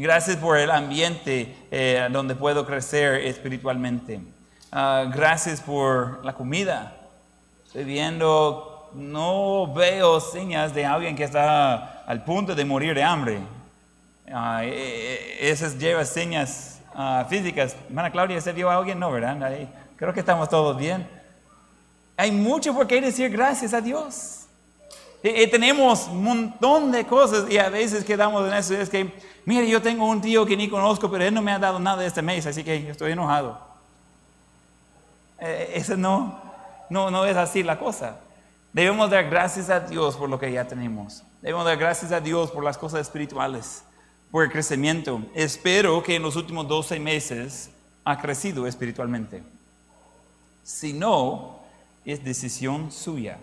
Gracias 0.00 0.36
por 0.36 0.56
el 0.56 0.70
ambiente 0.70 1.56
eh, 1.72 2.06
donde 2.12 2.36
puedo 2.36 2.64
crecer 2.64 3.14
espiritualmente. 3.26 4.20
Ah, 4.70 5.06
gracias 5.12 5.60
por 5.60 6.24
la 6.24 6.34
comida. 6.34 6.96
Estoy 7.66 7.82
viendo 7.82 8.90
no 8.94 9.74
veo 9.74 10.20
señas 10.20 10.72
de 10.72 10.86
alguien 10.86 11.16
que 11.16 11.24
está 11.24 12.04
al 12.06 12.22
punto 12.22 12.54
de 12.54 12.64
morir 12.64 12.94
de 12.94 13.02
hambre. 13.02 13.40
Uh, 14.28 14.60
esas 15.40 15.76
lleva 15.76 16.04
señas 16.04 16.78
ah, 16.94 17.26
físicas. 17.28 17.74
Hermana 17.88 18.12
Claudia, 18.12 18.40
¿se 18.40 18.52
vio 18.52 18.70
a 18.70 18.76
alguien? 18.76 19.00
No, 19.00 19.10
¿verdad? 19.10 19.68
creo 19.96 20.14
que 20.14 20.20
estamos 20.20 20.48
todos 20.48 20.76
bien. 20.78 21.08
Hay 22.16 22.30
mucho 22.30 22.72
por 22.72 22.86
qué 22.86 23.00
decir 23.00 23.30
gracias 23.30 23.74
a 23.74 23.80
Dios. 23.80 24.37
Y, 25.22 25.28
y 25.28 25.46
tenemos 25.48 26.08
un 26.08 26.22
montón 26.22 26.92
de 26.92 27.04
cosas 27.04 27.50
y 27.50 27.58
a 27.58 27.68
veces 27.68 28.04
quedamos 28.04 28.46
en 28.48 28.54
eso. 28.54 28.74
Es 28.74 28.88
que, 28.88 29.12
mire, 29.44 29.68
yo 29.68 29.82
tengo 29.82 30.06
un 30.06 30.20
tío 30.20 30.46
que 30.46 30.56
ni 30.56 30.68
conozco, 30.68 31.10
pero 31.10 31.24
él 31.24 31.34
no 31.34 31.42
me 31.42 31.52
ha 31.52 31.58
dado 31.58 31.78
nada 31.78 32.04
este 32.04 32.22
mes, 32.22 32.46
así 32.46 32.62
que 32.62 32.90
estoy 32.90 33.12
enojado. 33.12 33.58
Eh, 35.40 35.72
eso 35.74 35.96
no, 35.96 36.40
no, 36.90 37.10
no 37.10 37.24
es 37.24 37.36
así 37.36 37.62
la 37.62 37.78
cosa. 37.78 38.20
Debemos 38.72 39.10
dar 39.10 39.28
gracias 39.28 39.70
a 39.70 39.80
Dios 39.80 40.16
por 40.16 40.28
lo 40.28 40.38
que 40.38 40.52
ya 40.52 40.66
tenemos. 40.66 41.22
Debemos 41.40 41.64
dar 41.64 41.78
gracias 41.78 42.12
a 42.12 42.20
Dios 42.20 42.50
por 42.50 42.64
las 42.64 42.76
cosas 42.76 43.00
espirituales, 43.00 43.82
por 44.30 44.44
el 44.44 44.50
crecimiento. 44.50 45.22
Espero 45.34 46.02
que 46.02 46.16
en 46.16 46.22
los 46.22 46.36
últimos 46.36 46.68
12 46.68 47.00
meses 47.00 47.70
ha 48.04 48.18
crecido 48.20 48.66
espiritualmente. 48.66 49.42
Si 50.64 50.92
no, 50.92 51.60
es 52.04 52.24
decisión 52.24 52.92
suya. 52.92 53.38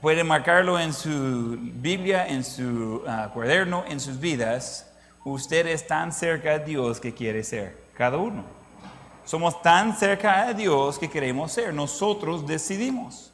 Puede 0.00 0.24
marcarlo 0.24 0.78
en 0.78 0.92
su 0.92 1.56
Biblia, 1.58 2.26
en 2.26 2.44
su 2.44 3.02
ah, 3.06 3.30
cuaderno, 3.32 3.84
en 3.88 3.98
sus 3.98 4.20
vidas. 4.20 4.86
Usted 5.24 5.66
es 5.66 5.86
tan 5.86 6.12
cerca 6.12 6.58
de 6.58 6.64
Dios 6.64 7.00
que 7.00 7.14
quiere 7.14 7.42
ser, 7.42 7.76
cada 7.94 8.16
uno. 8.16 8.44
Somos 9.24 9.60
tan 9.62 9.96
cerca 9.96 10.46
de 10.46 10.54
Dios 10.54 10.98
que 10.98 11.10
queremos 11.10 11.50
ser. 11.52 11.74
Nosotros 11.74 12.46
decidimos. 12.46 13.32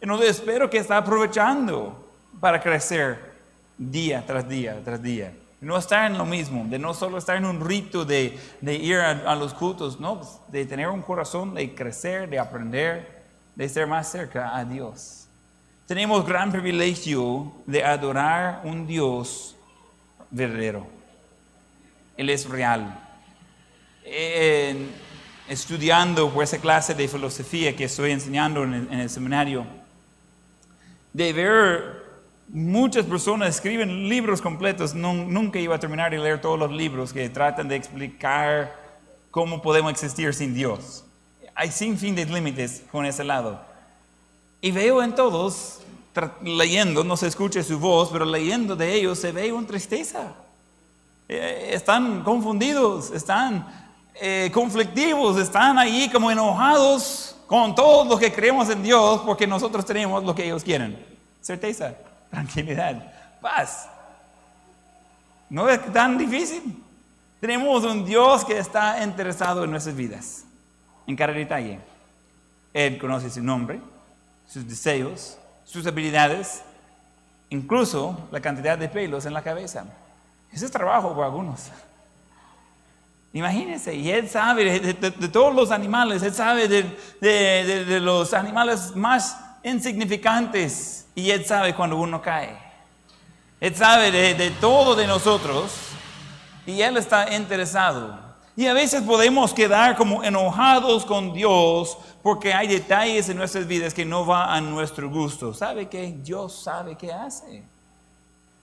Entonces 0.00 0.30
espero 0.30 0.70
que 0.70 0.78
está 0.78 0.98
aprovechando 0.98 2.10
para 2.38 2.60
crecer 2.60 3.36
día 3.78 4.24
tras 4.26 4.48
día 4.48 4.80
tras 4.84 5.02
día. 5.02 5.32
No 5.60 5.76
estar 5.78 6.10
en 6.10 6.18
lo 6.18 6.26
mismo, 6.26 6.64
de 6.66 6.78
no 6.78 6.92
solo 6.92 7.16
estar 7.16 7.36
en 7.36 7.46
un 7.46 7.66
rito 7.66 8.04
de, 8.04 8.38
ir 8.62 8.98
a, 8.98 9.34
los 9.34 9.54
cultos, 9.54 9.98
no, 9.98 10.18
pues, 10.18 10.38
de 10.48 10.66
tener 10.66 10.88
un 10.88 11.00
corazón 11.00 11.54
de 11.54 11.74
crecer, 11.74 12.28
de 12.28 12.38
aprender, 12.38 13.24
de 13.54 13.68
ser 13.68 13.86
más 13.86 14.08
cerca 14.08 14.54
a 14.54 14.64
Dios. 14.64 15.15
Tenemos 15.86 16.26
gran 16.26 16.50
privilegio 16.50 17.52
de 17.64 17.84
adorar 17.84 18.62
un 18.64 18.88
Dios 18.88 19.54
verdadero. 20.32 20.84
Él 22.16 22.28
es 22.28 22.48
real. 22.48 22.98
En, 24.04 24.90
estudiando 25.48 26.28
por 26.30 26.42
esa 26.42 26.58
clase 26.58 26.92
de 26.92 27.06
filosofía 27.06 27.76
que 27.76 27.84
estoy 27.84 28.10
enseñando 28.10 28.64
en 28.64 28.92
el, 28.92 29.08
seminario, 29.08 29.64
de 31.12 31.32
ver 31.32 32.04
muchas 32.48 33.04
personas 33.04 33.50
escriben 33.50 34.08
libros 34.08 34.42
completos, 34.42 34.92
nunca 34.92 35.60
iba 35.60 35.76
a 35.76 35.78
terminar 35.78 36.10
de 36.10 36.18
leer 36.18 36.40
todos 36.40 36.58
los 36.58 36.72
libros 36.72 37.12
que 37.12 37.28
tratan 37.28 37.68
de 37.68 37.76
explicar 37.76 38.74
cómo 39.30 39.62
podemos 39.62 39.92
existir 39.92 40.34
sin 40.34 40.52
Dios. 40.52 41.04
Hay 41.54 41.70
sin 41.70 41.96
fin 41.96 42.16
de 42.16 42.24
límites 42.24 42.82
con 42.90 43.06
ese 43.06 43.22
lado. 43.22 43.75
Y 44.60 44.70
veo 44.70 45.02
en 45.02 45.14
todos, 45.14 45.80
leyendo, 46.42 47.04
no 47.04 47.16
se 47.16 47.26
escucha 47.26 47.62
su 47.62 47.78
voz, 47.78 48.08
pero 48.10 48.24
leyendo 48.24 48.74
de 48.74 48.94
ellos 48.94 49.18
se 49.18 49.32
ve 49.32 49.52
una 49.52 49.66
tristeza. 49.66 50.32
Eh, 51.28 51.70
están 51.72 52.22
confundidos, 52.22 53.10
están 53.10 53.66
eh, 54.14 54.50
conflictivos, 54.52 55.38
están 55.38 55.78
ahí 55.78 56.08
como 56.10 56.30
enojados 56.30 57.36
con 57.46 57.74
todo 57.74 58.04
lo 58.04 58.18
que 58.18 58.32
creemos 58.32 58.68
en 58.70 58.82
Dios 58.82 59.22
porque 59.26 59.46
nosotros 59.46 59.84
tenemos 59.84 60.24
lo 60.24 60.34
que 60.34 60.44
ellos 60.44 60.62
quieren. 60.62 61.04
Certeza, 61.40 61.94
tranquilidad, 62.30 63.12
paz. 63.40 63.88
No 65.50 65.68
es 65.68 65.92
tan 65.92 66.16
difícil. 66.16 66.82
Tenemos 67.40 67.84
un 67.84 68.04
Dios 68.04 68.44
que 68.44 68.58
está 68.58 69.02
interesado 69.02 69.64
en 69.64 69.70
nuestras 69.70 69.94
vidas, 69.94 70.44
en 71.06 71.14
cada 71.14 71.32
detalle. 71.32 71.78
Él 72.72 72.98
conoce 72.98 73.30
su 73.30 73.42
nombre, 73.42 73.80
sus 74.48 74.66
deseos, 74.66 75.38
sus 75.64 75.86
habilidades, 75.86 76.62
incluso 77.50 78.28
la 78.30 78.40
cantidad 78.40 78.78
de 78.78 78.88
pelos 78.88 79.26
en 79.26 79.34
la 79.34 79.42
cabeza. 79.42 79.84
Ese 80.52 80.66
es 80.66 80.70
trabajo 80.70 81.14
para 81.14 81.26
algunos. 81.26 81.70
Imagínense, 83.32 83.94
y 83.94 84.10
él 84.10 84.30
sabe 84.30 84.80
de, 84.80 84.94
todos 85.28 85.54
los 85.54 85.70
animales, 85.70 86.22
él 86.22 86.32
sabe 86.32 86.68
de, 86.68 88.00
los 88.00 88.32
animales 88.32 88.96
más 88.96 89.36
insignificantes 89.62 91.06
y 91.14 91.30
él 91.30 91.44
sabe 91.44 91.74
cuando 91.74 91.98
uno 91.98 92.22
cae. 92.22 92.56
Él 93.60 93.74
sabe 93.74 94.10
de, 94.10 94.50
todo 94.52 94.94
de 94.94 95.06
nosotros 95.06 95.70
y 96.64 96.80
él 96.80 96.96
está 96.96 97.34
interesado. 97.34 98.25
Y 98.56 98.66
a 98.66 98.72
veces 98.72 99.02
podemos 99.02 99.52
quedar 99.52 99.96
como 99.96 100.24
enojados 100.24 101.04
con 101.04 101.34
Dios 101.34 101.98
porque 102.22 102.54
hay 102.54 102.66
detalles 102.66 103.28
en 103.28 103.36
nuestras 103.36 103.66
vidas 103.66 103.92
que 103.92 104.06
no 104.06 104.24
van 104.24 104.48
a 104.48 104.60
nuestro 104.62 105.10
gusto. 105.10 105.52
¿Sabe 105.52 105.88
que 105.88 106.14
Dios 106.22 106.62
sabe 106.64 106.96
qué 106.96 107.12
hace? 107.12 107.62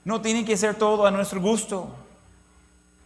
No 0.04 0.20
tiene 0.20 0.44
que 0.44 0.58
ser 0.58 0.74
todo 0.76 1.06
a 1.06 1.12
nuestro 1.12 1.40
gusto. 1.40 1.88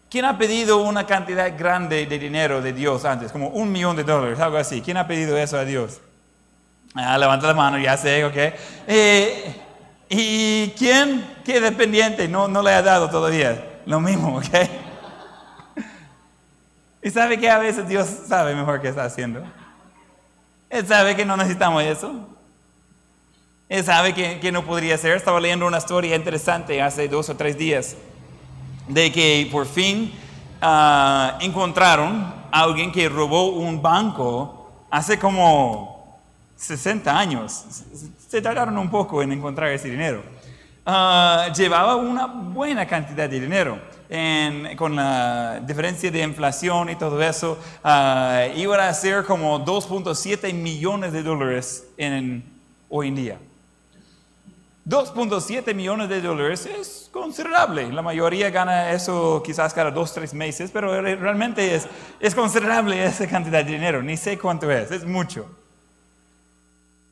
¿Quién 0.10 0.24
ha 0.24 0.38
pedido 0.38 0.78
una 0.78 1.06
cantidad 1.06 1.54
grande 1.60 2.06
de 2.06 2.18
dinero 2.18 2.62
de 2.62 2.72
Dios 2.72 3.04
antes? 3.04 3.34
Como 3.34 3.50
un 3.50 3.70
millón 3.70 3.98
de 3.98 4.06
dólares, 4.06 4.40
algo 4.40 4.56
así. 4.56 4.82
¿Quién 4.82 4.96
ha 4.96 5.06
pedido 5.06 5.38
eso 5.38 5.58
a 5.58 5.66
Dios? 5.66 6.00
Ah, 6.96 7.18
levanta 7.18 7.48
la 7.48 7.54
mano, 7.54 7.78
ya 7.78 7.98
sé, 7.98 8.24
ok. 8.24 8.38
Eh, 8.88 9.56
¿Y 10.10 10.70
quién, 10.70 11.36
qué 11.44 11.60
dependiente, 11.60 12.30
no, 12.30 12.48
no 12.48 12.64
le 12.64 12.72
ha 12.72 12.82
dado 12.82 13.10
todavía? 13.10 13.82
Lo 13.86 14.00
mismo, 14.00 14.38
ok. 14.38 14.87
¿Y 17.08 17.10
sabe 17.10 17.40
que 17.40 17.50
a 17.50 17.58
veces 17.58 17.88
Dios 17.88 18.06
sabe 18.28 18.54
mejor 18.54 18.82
qué 18.82 18.90
está 18.90 19.06
haciendo? 19.06 19.42
Él 20.70 20.86
sabe 20.86 21.16
que 21.16 21.24
no 21.24 21.38
necesitamos 21.38 21.82
eso. 21.82 22.28
Él 23.70 23.82
sabe 23.86 24.14
que, 24.14 24.52
no 24.52 24.66
podría 24.66 24.98
ser. 24.98 25.16
Estaba 25.16 25.40
leyendo 25.40 25.66
una 25.66 25.78
historia 25.78 26.18
interesante 26.18 26.82
hace 26.82 27.08
dos 27.08 27.30
o 27.30 27.38
tres 27.38 27.58
días 27.58 27.96
de 28.90 29.10
que 29.14 29.48
por 29.50 29.68
fin 29.68 30.12
ah, 30.62 31.38
encontraron 31.40 32.26
a 32.52 32.64
alguien 32.64 32.92
que 32.92 33.08
robó 33.08 33.52
un 33.52 33.82
banco 33.82 34.70
hace 34.92 35.18
como 35.18 36.20
60 36.58 37.18
años. 37.18 37.64
Se 38.28 38.42
tardaron 38.42 38.78
un 38.78 38.90
poco 38.90 39.24
en 39.24 39.32
encontrar 39.32 39.70
ese 39.70 39.90
dinero. 39.90 40.24
Ah, 40.90 41.52
llevaba 41.54 41.98
una 41.98 42.28
buena 42.28 42.88
cantidad 42.88 43.30
de 43.30 43.42
dinero. 43.42 43.78
con 44.78 44.96
la 44.96 45.60
diferencia 45.60 46.10
de 46.10 46.22
inflación 46.24 46.90
y 46.90 46.96
todo 46.96 47.22
eso, 47.22 47.58
uh, 47.84 48.58
iba 48.58 48.88
a 48.88 48.94
ser 48.94 49.26
como 49.26 49.66
2.7 49.66 50.54
millones 50.54 51.12
de 51.12 51.24
dólares 51.24 51.84
en, 51.98 52.42
hoy 52.88 53.10
en 53.10 53.16
día. 53.16 53.38
2.7 54.88 55.76
millones 55.76 56.08
de 56.08 56.22
dólares 56.22 56.66
es 56.66 57.10
considerable. 57.12 57.92
La 57.92 58.02
mayoría 58.02 58.50
gana 58.50 58.92
eso 58.94 59.44
quizás 59.46 59.74
cada 59.74 59.92
dos, 59.92 60.14
tres 60.14 60.34
meses, 60.34 60.72
pero 60.72 61.02
realmente 61.02 61.76
es, 61.76 61.86
es 62.22 62.34
considerable 62.34 63.04
esa 63.04 63.28
cantidad 63.28 63.66
de 63.66 63.74
dinero. 63.74 64.02
Ni 64.02 64.16
sé 64.16 64.38
cuánto 64.38 64.72
es, 64.72 64.90
es 64.92 65.04
mucho. 65.04 65.46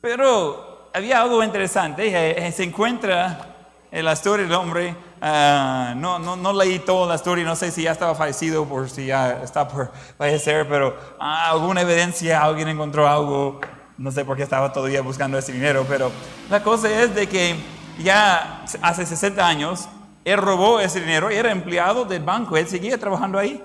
Pero 0.00 0.88
había 0.94 1.20
algo 1.20 1.44
interesante. 1.44 2.06
Eh, 2.06 2.46
eh, 2.46 2.52
se 2.52 2.62
encuentra 2.62 3.38
en 3.38 3.55
la 3.90 4.12
historia 4.12 4.46
del 4.46 4.54
hombre. 4.54 4.94
Ah, 5.20 5.94
no, 5.96 6.18
no, 6.18 6.36
no, 6.36 6.52
leí 6.52 6.78
toda 6.80 7.06
la 7.08 7.14
historia, 7.14 7.44
no 7.44 7.56
sé 7.56 7.70
si 7.70 7.82
ya 7.82 7.92
estaba 7.92 8.14
fallecido 8.14 8.66
por 8.66 8.88
si 8.90 9.06
ya 9.06 9.42
está 9.42 9.66
por 9.66 9.90
fallecer, 10.18 10.68
pero 10.68 10.96
ah, 11.18 11.50
alguna 11.50 11.80
evidencia, 11.80 12.42
alguien 12.42 12.68
encontró 12.68 13.08
algo 13.08 13.60
no 13.98 14.10
sé 14.10 14.24
por 14.24 14.36
qué 14.36 14.42
estaba 14.42 14.72
todavía 14.72 15.00
buscando 15.00 15.38
ese 15.38 15.52
dinero, 15.52 15.84
pero 15.88 16.10
la 16.50 16.62
cosa 16.62 16.90
es 16.90 17.14
de 17.14 17.26
que 17.26 17.56
ya 17.98 18.64
hace 18.82 19.06
60 19.06 19.46
años 19.46 19.88
él 20.24 20.38
robó 20.38 20.80
ese 20.80 21.00
dinero, 21.00 21.30
era 21.30 21.50
empleado 21.50 22.04
del 22.04 22.22
banco, 22.22 22.56
él 22.56 22.66
seguía 22.66 22.98
trabajando 22.98 23.38
ahí 23.38 23.62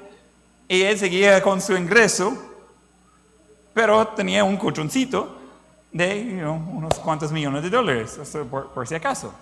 y 0.67 0.83
él 0.83 0.97
seguía 0.97 1.41
con 1.41 1.59
su 1.59 1.75
ingreso, 1.75 2.33
pero 3.73 4.07
tenía 4.09 4.43
un 4.43 4.57
colchoncito 4.57 5.37
de 5.91 6.45
unos 6.45 6.93
cuantos 6.99 7.31
millones 7.31 7.63
de 7.63 7.69
dólares, 7.69 8.19
por, 8.49 8.69
por 8.69 8.87
si 8.87 8.95
acaso. 8.95 9.33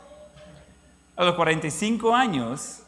A 1.20 1.26
los 1.26 1.36
45 1.36 2.16
años, 2.16 2.80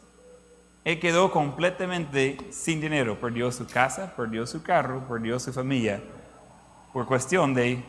él 0.86 0.98
quedó 0.98 1.30
completamente 1.30 2.38
sin 2.50 2.80
dinero, 2.80 3.20
perdió 3.20 3.52
su 3.52 3.66
casa, 3.66 4.10
perdió 4.16 4.46
su 4.46 4.62
carro, 4.62 5.06
perdió 5.06 5.38
su 5.38 5.52
familia 5.52 6.00
por 6.94 7.04
cuestión 7.04 7.52
de, 7.52 7.84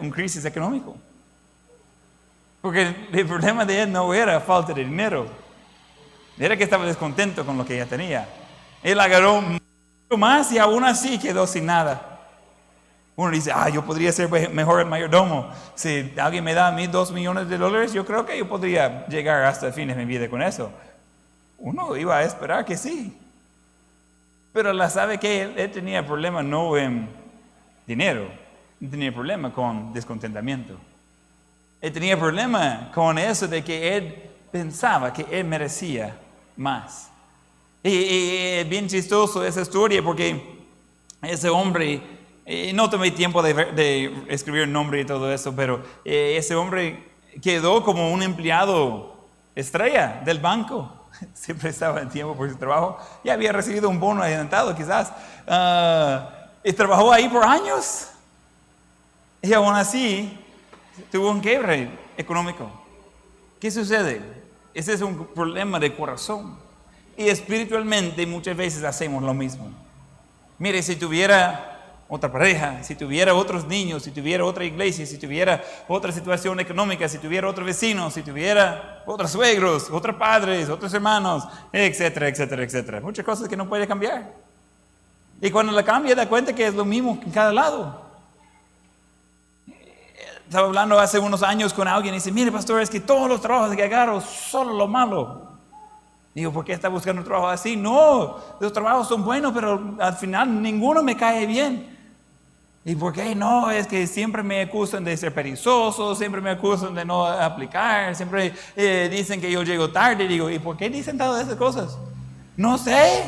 un 0.00 0.10
crisis 0.10 0.42
económico. 0.46 0.96
Porque 2.62 3.08
el 3.12 3.26
problema 3.26 3.66
de 3.66 3.82
él 3.82 3.92
no 3.92 4.14
era 4.14 4.40
falta 4.40 4.72
de 4.72 4.82
dinero, 4.82 5.26
era 6.38 6.56
que 6.56 6.64
estaba 6.64 6.86
descontento 6.86 7.44
con 7.44 7.58
lo 7.58 7.66
que 7.66 7.76
ya 7.76 7.84
tenía. 7.84 8.26
Él 8.82 8.98
agarró 9.00 9.42
mucho 9.42 10.16
más 10.16 10.50
y 10.50 10.56
aún 10.56 10.82
así 10.82 11.18
quedó 11.18 11.46
sin 11.46 11.66
nada. 11.66 12.07
Uno 13.18 13.32
dice, 13.32 13.50
ah, 13.52 13.68
yo 13.68 13.84
podría 13.84 14.12
ser 14.12 14.30
mejor 14.52 14.78
el 14.78 14.86
mayordomo. 14.86 15.50
Si 15.74 16.12
alguien 16.18 16.44
me 16.44 16.54
da 16.54 16.68
a 16.68 16.70
mí 16.70 16.86
dos 16.86 17.10
millones 17.10 17.48
de 17.48 17.58
dólares, 17.58 17.92
yo 17.92 18.06
creo 18.06 18.24
que 18.24 18.38
yo 18.38 18.48
podría 18.48 19.08
llegar 19.08 19.42
hasta 19.42 19.66
el 19.66 19.72
fin 19.72 19.88
de 19.88 19.96
mi 19.96 20.04
vida 20.04 20.30
con 20.30 20.40
eso. 20.40 20.70
Uno 21.58 21.96
iba 21.96 22.18
a 22.18 22.22
esperar 22.22 22.64
que 22.64 22.76
sí. 22.76 23.12
Pero 24.52 24.72
la 24.72 24.88
sabe 24.88 25.18
que 25.18 25.42
él, 25.42 25.54
él 25.56 25.72
tenía 25.72 26.06
problema 26.06 26.44
no 26.44 26.76
en 26.76 27.08
dinero, 27.88 28.28
tenía 28.78 29.12
problema 29.12 29.52
con 29.52 29.92
descontentamiento. 29.92 30.74
Él 31.80 31.92
tenía 31.92 32.16
problema 32.16 32.92
con 32.94 33.18
eso 33.18 33.48
de 33.48 33.64
que 33.64 33.96
él 33.96 34.14
pensaba 34.52 35.12
que 35.12 35.26
él 35.28 35.44
merecía 35.44 36.16
más. 36.56 37.10
Y, 37.82 38.60
es 38.60 38.68
bien 38.68 38.86
chistoso 38.86 39.44
esa 39.44 39.62
historia 39.62 40.04
porque 40.04 40.40
ese 41.20 41.48
hombre, 41.48 42.00
eh, 42.50 42.72
no 42.72 42.88
tomé 42.88 43.10
tiempo 43.10 43.42
de, 43.42 44.24
escribir 44.28 44.62
el 44.62 44.72
nombre 44.72 45.02
y 45.02 45.04
todo 45.04 45.30
eso, 45.30 45.54
pero 45.54 45.82
eh, 46.02 46.36
ese 46.38 46.54
hombre 46.54 47.04
quedó 47.42 47.84
como 47.84 48.10
un 48.10 48.22
empleado 48.22 49.14
estrella 49.54 50.22
del 50.24 50.38
banco. 50.38 50.90
Siempre 51.34 51.68
estaba 51.68 52.00
en 52.00 52.08
tiempo 52.08 52.34
por 52.34 52.48
su 52.48 52.56
trabajo. 52.56 52.98
Ya 53.22 53.34
había 53.34 53.52
recibido 53.52 53.90
un 53.90 54.00
bono 54.00 54.22
adelantado 54.22 54.74
quizás. 54.74 55.12
Ah, 55.46 56.30
y 56.64 56.72
trabajó 56.72 57.12
ahí 57.12 57.28
por 57.28 57.44
años. 57.44 58.08
Y 59.42 59.52
aún 59.52 59.74
así 59.74 60.34
tuvo 61.12 61.30
un 61.30 61.40
quiebre 61.40 61.90
económico. 62.16 62.70
¿Qué 63.60 63.70
sucede? 63.70 64.22
Ese 64.72 64.94
es 64.94 65.02
un 65.02 65.26
problema 65.34 65.78
de 65.78 65.94
corazón. 65.94 66.58
Y 67.14 67.28
espiritualmente 67.28 68.24
muchas 68.26 68.56
veces 68.56 68.84
hacemos 68.84 69.22
lo 69.22 69.34
mismo. 69.34 69.70
Mire, 70.58 70.82
si 70.82 70.96
tuviera 70.96 71.74
otra 72.10 72.32
pareja, 72.32 72.82
si 72.82 72.94
tuviera 72.94 73.34
otros 73.34 73.66
niños, 73.66 74.02
si 74.02 74.10
tuviera 74.10 74.42
otra 74.42 74.64
iglesia, 74.64 75.04
si 75.04 75.18
tuviera 75.18 75.62
otra 75.86 76.10
situación 76.10 76.58
económica, 76.58 77.06
si 77.06 77.18
tuviera 77.18 77.46
otro 77.46 77.66
vecino, 77.66 78.10
si 78.10 78.22
tuviera 78.22 79.02
otros 79.04 79.30
suegros, 79.30 79.90
otros 79.90 80.16
padres, 80.16 80.70
otros 80.70 80.92
hermanos, 80.94 81.46
etcétera, 81.70 82.28
etcétera, 82.28 82.62
etcétera. 82.62 83.00
Muchas 83.02 83.26
cosas 83.26 83.46
que 83.46 83.58
no 83.58 83.68
puede 83.68 83.86
cambiar. 83.86 84.32
Y 85.38 85.50
cuando 85.50 85.70
la 85.70 85.82
cambia, 85.82 86.14
da 86.14 86.26
cuenta 86.26 86.54
que 86.54 86.66
es 86.66 86.74
lo 86.74 86.86
mismo 86.86 87.18
en 87.22 87.30
cada 87.30 87.52
lado. 87.52 88.08
Estaba 90.46 90.66
hablando 90.66 90.98
hace 90.98 91.18
unos 91.18 91.42
años 91.42 91.74
con 91.74 91.86
alguien 91.86 92.14
y 92.14 92.16
dice, 92.16 92.32
mire 92.32 92.50
pastor, 92.50 92.80
es 92.80 92.88
que 92.88 93.00
todos 93.00 93.28
los 93.28 93.42
trabajos 93.42 93.76
que 93.76 93.82
agarro, 93.82 94.22
solo 94.22 94.72
lo 94.72 94.88
malo. 94.88 95.46
Digo, 96.34 96.52
¿por 96.52 96.64
qué 96.64 96.72
está 96.72 96.88
buscando 96.88 97.20
un 97.20 97.26
trabajo 97.26 97.48
así? 97.48 97.76
No, 97.76 98.38
los 98.58 98.72
trabajos 98.72 99.08
son 99.08 99.22
buenos, 99.22 99.52
pero 99.52 99.94
al 99.98 100.14
final 100.14 100.62
ninguno 100.62 101.02
me 101.02 101.14
cae 101.14 101.44
bien. 101.46 101.97
¿Y 102.88 102.96
por 102.96 103.12
qué 103.12 103.34
no? 103.34 103.70
Es 103.70 103.86
que 103.86 104.06
siempre 104.06 104.42
me 104.42 104.62
acusan 104.62 105.04
de 105.04 105.14
ser 105.14 105.34
perezoso, 105.34 106.14
siempre 106.14 106.40
me 106.40 106.48
acusan 106.48 106.94
de 106.94 107.04
no 107.04 107.26
aplicar, 107.26 108.16
siempre 108.16 108.54
eh, 108.74 109.10
dicen 109.12 109.42
que 109.42 109.52
yo 109.52 109.62
llego 109.62 109.90
tarde. 109.90 110.26
Digo, 110.26 110.48
¿y 110.48 110.58
por 110.58 110.74
qué 110.78 110.88
dicen 110.88 111.18
todas 111.18 111.44
esas 111.44 111.56
cosas? 111.56 111.98
No 112.56 112.78
sé. 112.78 113.24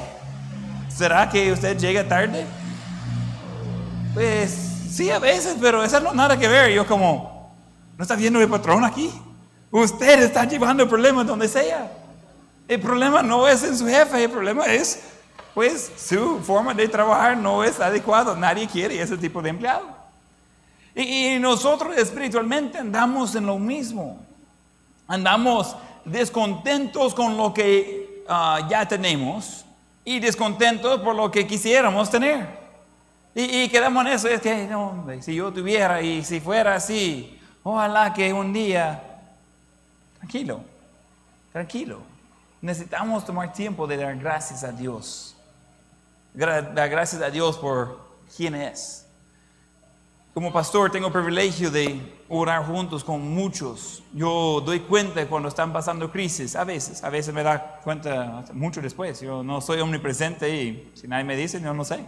¿Será 0.88 1.29
que 1.29 1.52
usted 1.52 1.76
llega 1.76 2.09
tarde? 2.09 2.47
Pues 4.14 4.50
sí, 4.90 5.11
a 5.11 5.19
veces, 5.19 5.59
pero 5.61 5.85
eso 5.85 6.00
no 6.00 6.14
nada 6.14 6.38
que 6.38 6.49
ver. 6.49 6.73
Yo 6.73 6.87
como, 6.87 7.55
¿no 7.99 8.02
está 8.02 8.17
viendo 8.17 8.40
el 8.40 8.49
patrón 8.49 8.83
aquí? 8.83 9.12
Usted 9.71 10.23
está 10.23 10.47
llevando 10.47 10.85
el 10.85 10.88
problema 10.88 11.23
donde 11.23 11.49
sea. 11.49 11.93
El 12.67 12.81
problema 12.81 13.23
no 13.23 13.47
es 13.47 13.62
en 13.62 13.76
su 13.76 13.87
jefe, 13.87 14.25
el 14.25 14.31
problema 14.31 14.64
es, 14.64 15.02
pues, 15.54 15.90
su 15.97 16.40
forma 16.40 16.75
de 16.75 16.88
trabajar 16.88 17.37
no 17.37 17.64
es 17.64 17.80
adecuado. 17.80 18.37
Nadie 18.37 18.66
quiere 18.66 19.00
ese 19.00 19.16
tipo 19.16 19.42
de 19.42 19.50
empleado. 19.50 19.87
Y, 20.95 21.38
nosotros 21.38 21.97
espiritualmente 21.97 22.78
andamos 22.78 23.35
en 23.35 23.47
lo 23.47 23.59
mismo. 23.59 24.19
Andamos 25.07 25.76
descontentos 26.04 27.14
con 27.14 27.37
lo 27.37 27.52
que 27.52 28.25
ah, 28.28 28.66
ya 28.69 28.87
tenemos 28.87 29.64
y 30.04 30.19
descontentos 30.21 31.00
por 31.00 31.14
lo 31.14 31.30
que 31.30 31.47
quisiéramos 31.47 32.11
tener. 32.11 32.61
Y, 33.35 33.69
quedamos 33.69 34.04
en 34.07 34.12
eso, 34.12 34.28
es 34.28 34.40
que, 34.40 34.69
si 35.21 35.35
yo 35.37 35.52
tuviera 35.52 36.02
y 36.02 36.25
si 36.25 36.40
fuera 36.40 36.75
así, 36.75 37.38
ojalá 37.62 38.12
que 38.12 38.33
un 38.33 38.52
día, 38.52 39.00
tranquilo, 40.19 40.61
tranquilo, 41.53 42.01
necesitamos 42.61 43.25
tomar 43.25 43.53
tiempo 43.53 43.87
de 43.87 43.98
dar 43.98 44.16
gracias 44.16 44.64
a 44.64 44.72
Dios, 44.72 45.37
gracias 46.35 47.21
a 47.23 47.31
Dios 47.31 47.59
por 47.59 48.01
quién 48.37 48.55
es. 48.55 49.07
Como 50.33 50.53
pastor 50.53 50.93
tengo 50.93 51.09
el 51.09 51.12
privilegio 51.12 51.73
de 51.73 52.01
orar 52.29 52.64
juntos 52.64 53.03
con 53.03 53.21
muchos. 53.21 54.03
Yo 54.12 54.62
doy 54.64 54.81
cuenta 54.81 55.27
cuando 55.27 55.49
están 55.49 55.73
pasando 55.73 56.11
crisis, 56.12 56.55
a 56.55 56.62
veces, 56.62 57.03
a 57.03 57.11
veces 57.11 57.35
me 57.35 57.43
da 57.43 57.81
cuenta 57.83 58.45
mucho 58.53 58.81
después. 58.81 59.21
Yo 59.21 59.43
no 59.43 59.61
soy 59.61 59.81
omnipresente 59.81 60.49
y 60.49 60.93
si 60.95 61.09
nadie 61.09 61.25
me 61.25 61.35
dice, 61.35 61.61
yo 61.61 61.75
no 61.75 61.85
sé. 61.85 62.05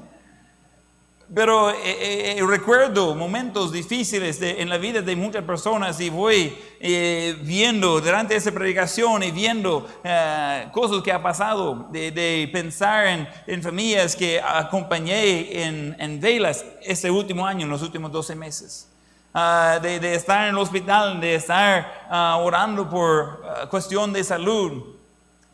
Pero 1.35 1.71
eh, 1.71 1.77
eh, 1.85 2.37
eh, 2.39 2.47
recuerdo 2.47 3.15
momentos 3.15 3.73
difíciles 3.73 4.39
en 4.43 4.69
la 4.69 4.77
vida 4.77 5.01
de 5.01 5.17
muchas 5.17 5.43
personas 5.45 5.99
y 6.01 6.11
voy 6.11 6.59
viendo 7.43 8.01
durante 8.01 8.37
esa 8.37 8.53
predicación 8.53 9.23
y 9.23 9.31
viendo 9.31 9.89
cosas 10.73 11.03
que 11.03 11.13
ha 11.13 11.23
pasado, 11.23 11.89
de, 11.91 12.51
pensar 12.53 13.07
en, 13.07 13.29
en, 13.47 13.63
familias 13.63 14.17
que 14.17 14.41
acompañé 14.41 15.65
en, 15.65 15.97
en, 15.99 16.21
velas 16.21 16.65
este 16.83 17.11
último 17.11 17.47
año, 17.47 17.65
en 17.65 17.71
los 17.71 17.83
últimos 17.83 18.11
12 18.11 18.35
meses. 18.35 18.89
Ah, 19.35 19.79
de, 19.81 20.15
estar 20.15 20.43
en 20.43 20.51
el 20.51 20.59
hospital, 20.59 21.19
de 21.19 21.37
estar 21.37 22.07
ah, 22.11 22.39
orando 22.43 22.91
por 22.91 23.43
ah, 23.47 23.67
cuestión 23.71 24.13
de 24.13 24.23
salud. 24.23 24.97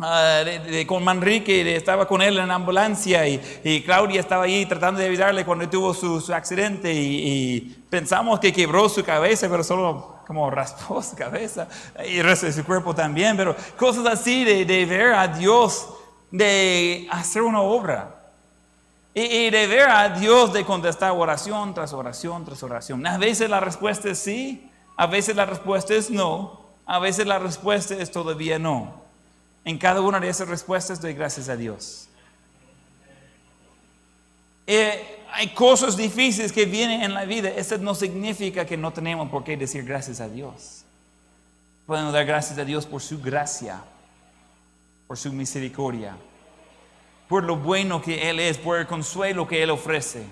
Ah, 0.01 0.45
con 0.87 1.03
Manrique, 1.03 1.75
estaba 1.75 2.07
con 2.07 2.23
él 2.23 2.39
en 2.39 2.47
la 2.47 2.55
ambulancia 2.55 3.27
y, 3.27 3.83
Claudia 3.85 4.21
estaba 4.21 4.45
ahí 4.45 4.65
tratando 4.65 5.01
de 5.01 5.09
ayudarle 5.09 5.45
cuando 5.45 5.69
tuvo 5.69 5.93
su, 5.93 6.33
accidente 6.33 6.93
y, 6.95 7.85
pensamos 7.91 8.39
que 8.39 8.53
quebró 8.53 8.89
su 8.89 9.03
cabeza, 9.03 9.49
pero 9.49 9.65
solo 9.65 10.19
como 10.25 10.49
raspó 10.51 11.03
su 11.03 11.17
cabeza 11.17 11.67
y 12.07 12.19
el 12.19 12.25
resto 12.25 12.47
de 12.47 12.53
su 12.53 12.65
cuerpo 12.65 12.95
también, 12.95 13.37
pero 13.37 13.57
cosas 13.77 14.07
así 14.07 14.45
de, 14.45 14.87
ver 14.87 15.15
a 15.15 15.27
Dios, 15.27 15.89
de 16.31 17.09
hacer 17.11 17.43
una 17.43 17.61
obra. 17.61 18.15
Y, 19.15 19.23
y, 19.23 19.51
de 19.51 19.67
ver 19.67 19.89
a 19.89 20.11
Dios 20.11 20.53
de 20.53 20.65
contestar 20.65 21.11
oración 21.11 21.75
tras 21.75 21.93
oración 21.93 22.45
tras 22.45 22.63
oración. 22.63 23.05
A 23.05 23.19
veces 23.19 23.51
la 23.51 23.59
respuesta 23.59 24.11
es 24.11 24.21
sí, 24.21 24.71
a 24.97 25.07
veces 25.07 25.35
la 25.35 25.45
respuesta 25.45 25.93
es 25.95 26.09
no, 26.09 26.61
a 26.87 27.01
veces 27.01 27.27
la 27.27 27.41
respuesta 27.41 27.97
es 27.97 28.13
todavía 28.13 28.61
no. 28.61 29.08
En 29.65 29.79
cada 29.79 30.01
una 30.01 30.21
de 30.21 30.29
esas 30.29 30.49
respuestas 30.49 31.01
doy 31.01 31.13
gracias 31.13 31.49
a 31.49 31.57
Dios. 31.57 32.09
Eh, 34.67 35.19
hay 35.33 35.49
cosas 35.49 35.97
difíciles 35.97 36.53
que 36.53 36.67
vienen 36.67 37.03
en 37.03 37.15
la 37.15 37.25
vida. 37.25 37.49
Eso 37.49 37.79
no 37.79 37.95
significa 37.95 38.67
que 38.67 38.77
no 38.77 38.93
tenemos 38.93 39.29
por 39.31 39.45
qué 39.45 39.57
decir 39.57 39.85
gracias 39.85 40.21
a 40.21 40.29
Dios. 40.29 40.85
Podemos 41.87 42.13
dar 42.13 42.27
gracias 42.27 42.59
a 42.59 42.65
Dios 42.65 42.85
por 42.85 43.01
su 43.01 43.21
gracia, 43.21 43.83
por 45.07 45.17
su 45.17 45.33
misericordia, 45.33 46.17
por 47.29 47.45
lo 47.45 47.57
bueno 47.57 48.03
que 48.03 48.29
Él 48.29 48.41
es, 48.41 48.59
por 48.59 48.79
el 48.79 48.87
consuelo 48.87 49.49
que 49.49 49.63
Él 49.63 49.71
ofrece. 49.71 50.27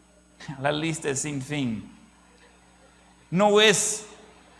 La 0.60 0.72
lista 0.72 1.08
es 1.08 1.20
sin 1.20 1.40
fin. 1.40 1.90
No 3.30 3.60
es 3.60 4.04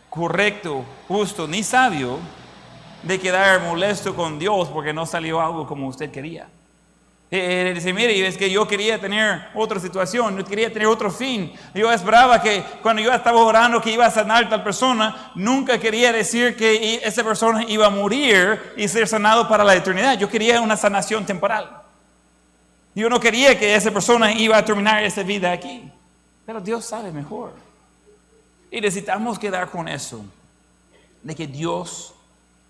correcto, 0.09 0.83
justo 1.07 1.47
ni 1.47 1.61
sabio 1.61 2.19
de 3.03 3.19
quedar 3.19 3.61
molesto 3.61 4.15
con 4.15 4.37
Dios 4.37 4.69
porque 4.69 4.93
no 4.93 5.05
salió 5.05 5.41
algo 5.41 5.67
como 5.67 5.87
usted 5.87 6.11
quería. 6.11 6.47
Eh, 7.33 7.69
eh, 7.69 7.73
dice, 7.73 7.93
mire, 7.93 8.27
es 8.27 8.37
que 8.37 8.51
yo 8.51 8.67
quería 8.67 8.99
tener 8.99 9.47
otra 9.55 9.79
situación, 9.79 10.37
yo 10.37 10.43
quería 10.43 10.71
tener 10.71 10.89
otro 10.89 11.09
fin. 11.09 11.53
Yo 11.73 11.89
esperaba 11.89 12.41
que 12.41 12.61
cuando 12.81 13.01
yo 13.01 13.13
estaba 13.13 13.39
orando 13.39 13.81
que 13.81 13.91
iba 13.91 14.05
a 14.05 14.11
sanar 14.11 14.49
tal 14.49 14.61
persona, 14.63 15.31
nunca 15.35 15.79
quería 15.79 16.11
decir 16.11 16.57
que 16.57 16.95
esa 17.01 17.23
persona 17.23 17.63
iba 17.69 17.85
a 17.85 17.89
morir 17.89 18.73
y 18.75 18.85
ser 18.89 19.07
sanado 19.07 19.47
para 19.47 19.63
la 19.63 19.75
eternidad. 19.75 20.19
Yo 20.19 20.27
quería 20.27 20.59
una 20.59 20.75
sanación 20.75 21.25
temporal. 21.25 21.69
Yo 22.93 23.09
no 23.09 23.17
quería 23.21 23.57
que 23.57 23.75
esa 23.75 23.91
persona 23.91 24.33
iba 24.33 24.57
a 24.57 24.65
terminar 24.65 25.01
esa 25.01 25.23
vida 25.23 25.53
aquí. 25.53 25.89
Pero 26.45 26.59
Dios 26.59 26.83
sabe 26.83 27.13
mejor. 27.13 27.53
Y 28.69 28.81
necesitamos 28.81 29.39
quedar 29.39 29.69
con 29.69 29.87
eso, 29.87 30.25
de 31.23 31.33
que 31.33 31.47
Dios 31.47 32.13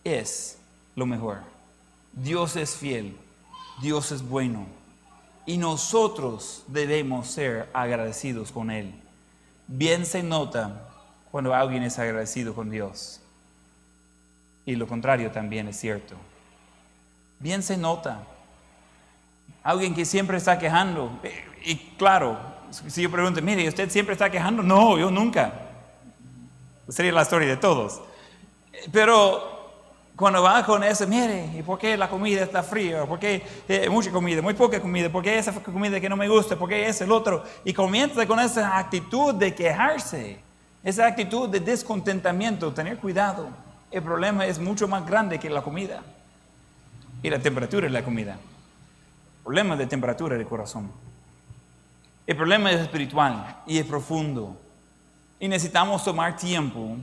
es 0.04 0.58
lo 0.96 1.06
mejor. 1.06 1.40
Dios 2.14 2.56
es 2.56 2.76
fiel, 2.76 3.16
Dios 3.82 4.12
es 4.12 4.22
bueno 4.28 4.66
y 5.46 5.58
nosotros 5.58 6.64
debemos 6.68 7.28
ser 7.28 7.70
agradecidos 7.74 8.52
con 8.52 8.70
Él. 8.70 8.94
Bien 9.68 10.06
se 10.06 10.24
nota 10.24 10.90
cuando 11.32 11.54
alguien 11.54 11.84
es 11.84 11.98
agradecido 11.98 12.54
con 12.54 12.70
Dios 12.70 13.22
y 14.66 14.76
lo 14.76 14.88
contrario 14.88 15.32
también 15.32 15.68
es 15.68 15.78
cierto. 15.78 16.16
Bien 17.40 17.64
se 17.64 17.78
nota. 17.78 18.24
Alguien 19.64 19.96
que 19.96 20.06
siempre 20.06 20.38
está 20.38 20.60
quejando. 20.60 21.12
Y 21.64 21.76
claro, 21.98 22.38
si 22.88 23.02
yo 23.02 23.12
pregunto, 23.12 23.42
mire, 23.42 23.68
¿usted 23.68 23.90
siempre 23.90 24.14
está 24.14 24.30
quejando? 24.30 24.62
No, 24.62 24.98
yo 24.98 25.10
nunca. 25.10 25.54
Sería 26.88 27.12
la 27.12 27.24
historia 27.24 27.48
de 27.48 27.58
todos. 27.58 28.02
Pero 28.92 29.61
cuando 30.16 30.44
va 30.44 30.66
con 30.66 30.84
eso, 30.84 31.08
mire, 31.08 31.50
¿y 31.58 31.64
por 31.64 31.80
qué 31.80 31.98
la 31.98 32.10
comida 32.10 32.44
está 32.44 32.62
fría? 32.62 33.06
¿Por 33.06 33.18
qué 33.18 33.42
eh, 33.68 33.90
mucha 33.90 34.12
comida, 34.12 34.42
muy 34.42 34.54
poca 34.54 34.80
comida? 34.80 35.10
¿Por 35.10 35.24
qué 35.24 35.38
esa 35.38 35.54
comida 35.64 36.00
que 36.00 36.10
no 36.10 36.18
me 36.18 36.28
gusta? 36.28 36.56
¿Por 36.56 36.70
qué 36.70 36.88
es 36.88 37.02
el 37.02 37.12
otro? 37.12 37.44
Y 37.66 37.74
comienza 37.74 38.26
con 38.28 38.40
esa 38.40 38.78
actitud 38.78 39.34
de 39.34 39.56
quejarse. 39.56 40.40
Esa 40.84 41.08
actitud 41.08 41.50
de 41.50 41.60
descontentamiento, 41.60 42.74
tener 42.74 42.98
cuidado. 42.98 43.50
El 43.90 44.04
problema 44.04 44.46
es 44.46 44.60
mucho 44.60 44.88
más 44.88 45.06
grande 45.06 45.40
que 45.40 45.50
la 45.50 45.62
comida 45.62 46.02
y 47.24 47.30
la 47.30 47.40
temperatura 47.40 47.88
de 47.88 47.94
la 47.94 48.04
comida. 48.04 48.38
Problema 49.44 49.76
de 49.76 49.88
temperatura 49.88 50.38
del 50.38 50.48
corazón. 50.48 50.92
El 52.28 52.36
problema 52.36 52.72
es 52.72 52.80
espiritual 52.82 53.62
y 53.66 53.78
es 53.78 53.86
profundo. 53.86 54.56
Y 55.40 55.48
necesitamos 55.48 56.04
tomar 56.04 56.38
tiempo 56.38 56.98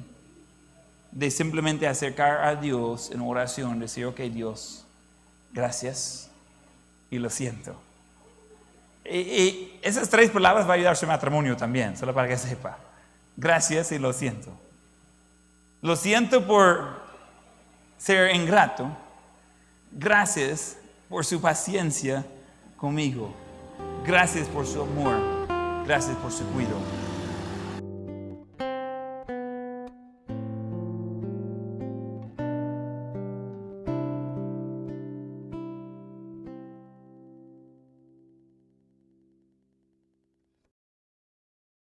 de 1.10 1.30
simplemente 1.30 1.86
acercar 1.86 2.44
a 2.44 2.54
Dios 2.54 3.10
en 3.10 3.20
oración, 3.20 3.78
decir, 3.78 4.06
ok 4.06 4.20
Dios, 4.20 4.84
gracias 5.52 6.30
y 7.10 7.18
lo 7.18 7.30
siento. 7.30 7.74
Y, 9.04 9.78
esas 9.82 10.08
tres 10.08 10.30
palabras 10.30 10.66
van 10.66 10.72
a 10.72 10.74
ayudar 10.74 10.96
su 10.96 11.06
matrimonio 11.06 11.56
también, 11.56 11.96
solo 11.96 12.12
para 12.12 12.28
que 12.28 12.36
sepa. 12.36 12.78
Gracias 13.36 13.92
y 13.92 13.98
lo 13.98 14.12
siento. 14.12 14.52
Lo 15.80 15.96
siento 15.96 16.46
por 16.46 17.00
ser 17.96 18.34
ingrato. 18.34 18.88
Gracias 19.92 20.76
por 21.08 21.24
su 21.24 21.40
paciencia 21.40 22.26
conmigo. 22.76 23.34
Gracias 24.04 24.46
por 24.48 24.66
su 24.66 24.82
amor. 24.82 25.16
Gracias 25.86 26.16
por 26.16 26.32
su 26.32 26.44
cuidado. 26.48 27.07